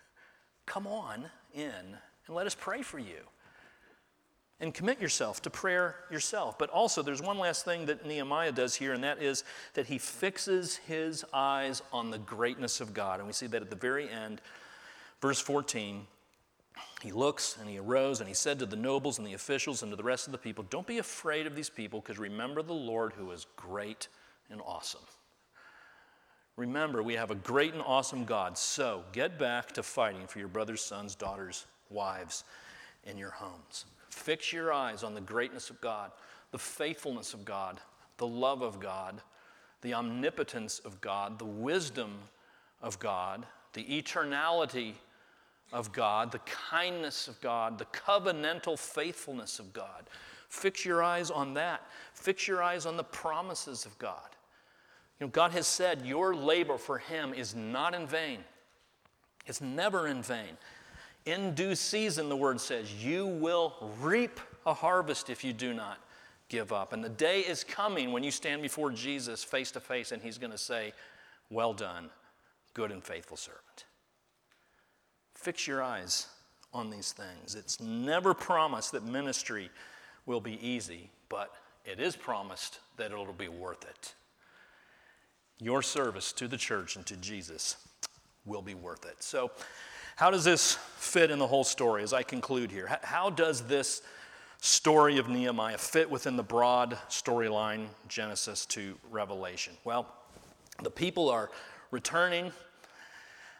Come 0.66 0.86
on 0.86 1.26
in 1.54 1.70
and 2.26 2.36
let 2.36 2.46
us 2.46 2.54
pray 2.54 2.80
for 2.82 2.98
you. 2.98 3.20
And 4.60 4.74
commit 4.74 5.00
yourself 5.00 5.40
to 5.42 5.50
prayer 5.50 5.94
yourself. 6.10 6.58
But 6.58 6.70
also, 6.70 7.00
there's 7.02 7.22
one 7.22 7.38
last 7.38 7.64
thing 7.64 7.86
that 7.86 8.04
Nehemiah 8.04 8.50
does 8.50 8.74
here, 8.74 8.92
and 8.92 9.04
that 9.04 9.22
is 9.22 9.44
that 9.74 9.86
he 9.86 9.98
fixes 9.98 10.76
his 10.76 11.24
eyes 11.32 11.80
on 11.92 12.10
the 12.10 12.18
greatness 12.18 12.80
of 12.80 12.92
God. 12.92 13.20
And 13.20 13.26
we 13.28 13.32
see 13.32 13.46
that 13.46 13.62
at 13.62 13.70
the 13.70 13.76
very 13.76 14.10
end, 14.10 14.40
verse 15.20 15.38
14. 15.38 16.06
He 17.02 17.12
looks 17.12 17.56
and 17.60 17.68
he 17.68 17.78
arose 17.78 18.20
and 18.20 18.28
he 18.28 18.34
said 18.34 18.58
to 18.58 18.66
the 18.66 18.76
nobles 18.76 19.18
and 19.18 19.26
the 19.26 19.34
officials 19.34 19.82
and 19.82 19.92
to 19.92 19.96
the 19.96 20.02
rest 20.02 20.26
of 20.26 20.32
the 20.32 20.38
people, 20.38 20.64
Don't 20.68 20.86
be 20.86 20.98
afraid 20.98 21.46
of 21.46 21.54
these 21.54 21.70
people, 21.70 22.00
because 22.00 22.18
remember 22.18 22.62
the 22.62 22.72
Lord 22.72 23.12
who 23.12 23.30
is 23.30 23.46
great 23.56 24.08
and 24.50 24.60
awesome. 24.66 25.00
Remember, 26.56 27.04
we 27.04 27.14
have 27.14 27.30
a 27.30 27.36
great 27.36 27.72
and 27.72 27.82
awesome 27.82 28.24
God. 28.24 28.58
So 28.58 29.04
get 29.12 29.38
back 29.38 29.70
to 29.72 29.82
fighting 29.82 30.26
for 30.26 30.40
your 30.40 30.48
brothers, 30.48 30.80
sons, 30.80 31.14
daughters, 31.14 31.66
wives 31.88 32.42
in 33.04 33.16
your 33.16 33.30
homes. 33.30 33.84
Fix 34.10 34.52
your 34.52 34.72
eyes 34.72 35.04
on 35.04 35.14
the 35.14 35.20
greatness 35.20 35.70
of 35.70 35.80
God, 35.80 36.10
the 36.50 36.58
faithfulness 36.58 37.32
of 37.32 37.44
God, 37.44 37.80
the 38.16 38.26
love 38.26 38.62
of 38.62 38.80
God, 38.80 39.20
the 39.82 39.94
omnipotence 39.94 40.80
of 40.80 41.00
God, 41.00 41.38
the 41.38 41.44
wisdom 41.44 42.18
of 42.82 42.98
God, 42.98 43.46
the 43.74 43.84
eternality 43.84 44.94
of 45.72 45.92
God, 45.92 46.32
the 46.32 46.40
kindness 46.40 47.28
of 47.28 47.40
God, 47.40 47.78
the 47.78 47.84
covenantal 47.86 48.78
faithfulness 48.78 49.58
of 49.58 49.72
God. 49.72 50.08
Fix 50.48 50.84
your 50.84 51.02
eyes 51.02 51.30
on 51.30 51.54
that. 51.54 51.82
Fix 52.14 52.48
your 52.48 52.62
eyes 52.62 52.86
on 52.86 52.96
the 52.96 53.04
promises 53.04 53.84
of 53.84 53.98
God. 53.98 54.30
You 55.20 55.26
know, 55.26 55.30
God 55.30 55.52
has 55.52 55.66
said 55.66 56.06
your 56.06 56.34
labor 56.34 56.78
for 56.78 56.98
Him 56.98 57.34
is 57.34 57.54
not 57.54 57.94
in 57.94 58.06
vain. 58.06 58.38
It's 59.46 59.60
never 59.60 60.08
in 60.08 60.22
vain. 60.22 60.56
In 61.26 61.54
due 61.54 61.74
season, 61.74 62.28
the 62.28 62.36
word 62.36 62.60
says, 62.60 62.92
you 63.04 63.26
will 63.26 63.92
reap 64.00 64.40
a 64.64 64.72
harvest 64.72 65.28
if 65.28 65.44
you 65.44 65.52
do 65.52 65.74
not 65.74 65.98
give 66.48 66.72
up. 66.72 66.92
And 66.92 67.04
the 67.04 67.10
day 67.10 67.40
is 67.40 67.64
coming 67.64 68.12
when 68.12 68.22
you 68.22 68.30
stand 68.30 68.62
before 68.62 68.90
Jesus 68.90 69.44
face 69.44 69.70
to 69.72 69.80
face 69.80 70.12
and 70.12 70.22
He's 70.22 70.38
going 70.38 70.52
to 70.52 70.58
say, 70.58 70.92
Well 71.50 71.74
done, 71.74 72.10
good 72.74 72.90
and 72.90 73.04
faithful 73.04 73.36
servant. 73.36 73.67
Fix 75.48 75.66
your 75.66 75.82
eyes 75.82 76.26
on 76.74 76.90
these 76.90 77.12
things. 77.12 77.54
It's 77.54 77.80
never 77.80 78.34
promised 78.34 78.92
that 78.92 79.02
ministry 79.02 79.70
will 80.26 80.42
be 80.42 80.62
easy, 80.62 81.08
but 81.30 81.54
it 81.86 82.00
is 82.00 82.14
promised 82.14 82.80
that 82.98 83.12
it'll 83.12 83.32
be 83.32 83.48
worth 83.48 83.82
it 83.88 84.12
your 85.58 85.80
service 85.80 86.32
to 86.32 86.48
the 86.48 86.58
church 86.58 86.96
and 86.96 87.06
to 87.06 87.16
Jesus 87.16 87.76
will 88.44 88.60
be 88.60 88.74
worth 88.74 89.06
it. 89.06 89.22
So, 89.22 89.50
how 90.16 90.30
does 90.30 90.44
this 90.44 90.74
fit 90.96 91.30
in 91.30 91.38
the 91.38 91.46
whole 91.46 91.64
story 91.64 92.02
as 92.02 92.12
I 92.12 92.22
conclude 92.22 92.70
here? 92.70 92.98
How 93.02 93.30
does 93.30 93.62
this 93.62 94.02
story 94.60 95.16
of 95.16 95.30
Nehemiah 95.30 95.78
fit 95.78 96.10
within 96.10 96.36
the 96.36 96.42
broad 96.42 96.98
storyline, 97.08 97.86
Genesis 98.06 98.66
to 98.66 98.98
Revelation? 99.10 99.72
Well, 99.84 100.14
the 100.82 100.90
people 100.90 101.30
are 101.30 101.50
returning. 101.90 102.52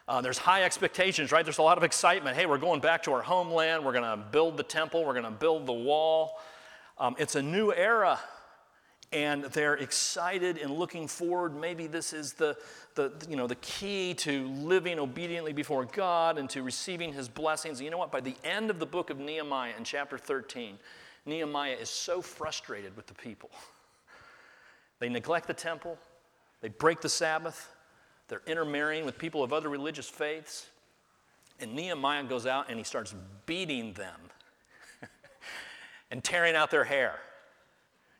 Uh, 0.09 0.21
there's 0.21 0.39
high 0.39 0.63
expectations, 0.63 1.31
right? 1.31 1.45
There's 1.45 1.59
a 1.59 1.61
lot 1.61 1.77
of 1.77 1.83
excitement. 1.83 2.35
Hey, 2.35 2.47
we're 2.47 2.57
going 2.57 2.79
back 2.79 3.03
to 3.03 3.13
our 3.13 3.21
homeland. 3.21 3.85
We're 3.85 3.93
going 3.93 4.05
to 4.05 4.17
build 4.17 4.57
the 4.57 4.63
temple. 4.63 5.05
We're 5.05 5.13
going 5.13 5.23
to 5.23 5.29
build 5.29 5.67
the 5.67 5.71
wall. 5.73 6.39
Um, 6.97 7.15
it's 7.19 7.35
a 7.35 7.43
new 7.43 7.71
era 7.71 8.19
and 9.11 9.43
they're 9.45 9.75
excited 9.75 10.57
and 10.57 10.71
looking 10.71 11.07
forward. 11.07 11.55
Maybe 11.55 11.85
this 11.85 12.11
is 12.11 12.33
the, 12.33 12.57
the, 12.95 13.11
you 13.29 13.35
know, 13.35 13.45
the 13.45 13.55
key 13.55 14.15
to 14.15 14.47
living 14.47 14.97
obediently 14.97 15.53
before 15.53 15.85
God 15.85 16.39
and 16.39 16.49
to 16.49 16.63
receiving 16.63 17.13
his 17.13 17.29
blessings. 17.29 17.77
And 17.77 17.85
you 17.85 17.91
know 17.91 17.99
what? 17.99 18.11
By 18.11 18.21
the 18.21 18.35
end 18.43 18.71
of 18.71 18.79
the 18.79 18.87
book 18.87 19.11
of 19.11 19.19
Nehemiah 19.19 19.73
in 19.77 19.83
chapter 19.83 20.17
13, 20.17 20.79
Nehemiah 21.27 21.75
is 21.79 21.89
so 21.89 22.19
frustrated 22.19 22.95
with 22.97 23.05
the 23.05 23.13
people. 23.15 23.51
They 24.99 25.07
neglect 25.07 25.47
the 25.47 25.53
temple, 25.53 25.97
they 26.59 26.67
break 26.67 26.99
the 26.99 27.07
Sabbath, 27.07 27.69
they're 28.29 28.41
intermarrying 28.47 29.05
with 29.05 29.17
people 29.17 29.43
of 29.43 29.51
other 29.51 29.67
religious 29.69 30.07
faiths. 30.07 30.67
And 31.59 31.73
Nehemiah 31.75 32.23
goes 32.23 32.45
out 32.45 32.69
and 32.69 32.77
he 32.77 32.85
starts 32.85 33.13
beating 33.45 33.91
them 33.93 34.19
and 36.11 36.23
tearing 36.23 36.55
out 36.55 36.71
their 36.71 36.85
hair 36.85 37.19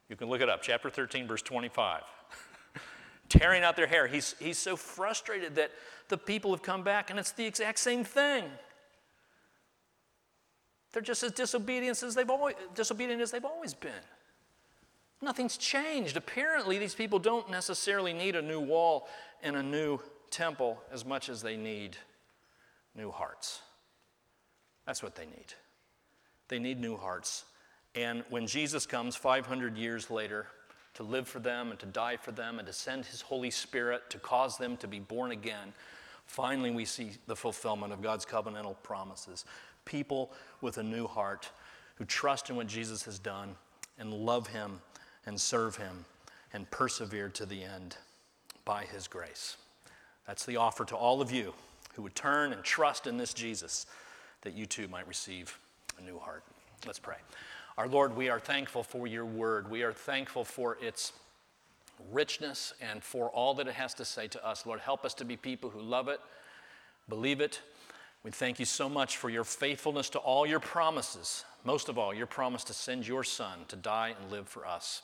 you 0.10 0.16
can 0.16 0.28
look 0.28 0.42
it 0.42 0.50
up, 0.50 0.64
chapter 0.64 0.90
13, 0.90 1.28
verse 1.28 1.44
25. 1.44 2.02
Tearing 3.30 3.64
out 3.64 3.76
their 3.76 3.88
hair. 3.88 4.08
He's, 4.08 4.36
he's 4.40 4.58
so 4.58 4.76
frustrated 4.76 5.56
that 5.56 5.72
the 6.10 6.18
people 6.18 6.52
have 6.52 6.64
come 6.64 6.84
back, 6.84 7.12
and 7.12 7.20
it's 7.20 7.32
the 7.32 7.46
exact 7.46 7.78
same 7.78 8.04
thing. 8.04 8.46
They're 10.92 11.04
just 11.04 11.22
as 11.22 11.32
disobedient 11.32 12.02
as 12.02 12.16
they've 12.16 12.30
always, 12.30 12.56
disobedient 12.74 13.22
as 13.22 13.30
they've 13.30 13.46
always 13.46 13.76
been. 13.76 13.92
Nothing's 15.22 15.58
changed. 15.58 16.16
Apparently, 16.16 16.78
these 16.78 16.96
people 16.96 17.20
don't 17.20 17.50
necessarily 17.50 18.14
need 18.14 18.36
a 18.36 18.42
new 18.42 18.60
wall 18.60 19.08
and 19.44 19.56
a 19.56 19.64
new 19.64 20.00
temple 20.32 20.82
as 20.92 21.06
much 21.06 21.30
as 21.30 21.42
they 21.42 21.58
need 21.58 21.98
new 22.96 23.12
hearts. 23.12 23.62
That's 24.86 25.04
what 25.04 25.16
they 25.16 25.26
need. 25.26 25.54
They 26.48 26.60
need 26.60 26.80
new 26.80 26.98
hearts 26.98 27.46
And 27.96 28.24
when 28.30 28.48
Jesus 28.48 28.86
comes 28.86 29.16
500 29.16 29.78
years 29.78 30.12
later 30.12 30.48
to 30.96 31.04
live 31.04 31.28
for 31.28 31.40
them 31.40 31.72
and 31.72 31.80
to 31.80 31.86
die 31.86 32.18
for 32.18 32.32
them 32.32 32.60
and 32.60 32.68
to 32.68 32.74
send 32.74 33.06
his 33.06 33.22
Holy 33.22 33.50
Spirit 33.50 34.10
to 34.12 34.20
cause 34.20 34.58
them 34.58 34.78
to 34.78 34.88
be 34.88 35.00
born 35.00 35.32
again, 35.32 35.74
finally 36.26 36.72
we 36.72 36.86
see 36.86 37.12
the 37.28 37.36
fulfillment 37.36 37.94
of 37.94 38.02
God's 38.02 38.26
covenantal 38.26 38.76
promises. 38.84 39.46
People 39.86 40.32
with 40.62 40.78
a 40.78 40.84
new 40.84 41.08
heart 41.08 41.50
who 41.96 42.06
trust 42.06 42.50
in 42.50 42.56
what 42.56 42.68
Jesus 42.68 43.04
has 43.04 43.20
done 43.20 43.56
and 43.98 44.14
love 44.14 44.48
him 44.48 44.80
and 45.30 45.40
serve 45.40 45.76
him 45.76 46.06
and 46.54 46.70
persevere 46.72 47.30
to 47.30 47.46
the 47.46 47.64
end 47.64 47.96
by 48.66 48.84
his 48.84 49.08
grace. 49.08 49.58
That's 50.26 50.44
the 50.44 50.58
offer 50.58 50.86
to 50.86 50.96
all 50.96 51.22
of 51.22 51.32
you 51.32 51.54
who 51.94 52.02
would 52.02 52.16
turn 52.16 52.52
and 52.52 52.64
trust 52.64 53.06
in 53.06 53.18
this 53.18 53.36
Jesus 53.36 53.86
that 54.42 54.56
you 54.56 54.66
too 54.66 54.88
might 54.88 55.08
receive 55.08 55.60
a 56.00 56.02
new 56.02 56.18
heart. 56.18 56.44
Let's 56.88 56.98
pray. 56.98 57.18
Our 57.78 57.88
Lord, 57.88 58.16
we 58.16 58.30
are 58.30 58.40
thankful 58.40 58.82
for 58.82 59.06
your 59.06 59.24
word. 59.24 59.70
We 59.70 59.84
are 59.84 59.94
thankful 59.94 60.44
for 60.44 60.80
its 60.82 61.14
richness 62.12 62.74
and 62.82 63.04
for 63.04 63.30
all 63.30 63.54
that 63.54 63.68
it 63.68 63.76
has 63.76 63.94
to 63.96 64.06
say 64.06 64.28
to 64.30 64.44
us. 64.44 64.66
Lord, 64.66 64.80
help 64.80 65.06
us 65.06 65.14
to 65.16 65.26
be 65.26 65.38
people 65.38 65.70
who 65.70 65.80
love 65.80 66.08
it, 66.08 66.20
believe 67.08 67.40
it. 67.40 67.62
We 68.24 68.32
thank 68.32 68.58
you 68.58 68.66
so 68.66 68.90
much 68.90 69.18
for 69.18 69.30
your 69.30 69.44
faithfulness 69.44 70.10
to 70.10 70.18
all 70.18 70.48
your 70.48 70.60
promises. 70.60 71.46
Most 71.64 71.88
of 71.88 72.00
all, 72.00 72.16
your 72.16 72.26
promise 72.26 72.64
to 72.64 72.74
send 72.74 73.08
your 73.08 73.24
Son 73.24 73.60
to 73.68 73.76
die 73.76 74.16
and 74.20 74.32
live 74.32 74.48
for 74.48 74.66
us. 74.66 75.04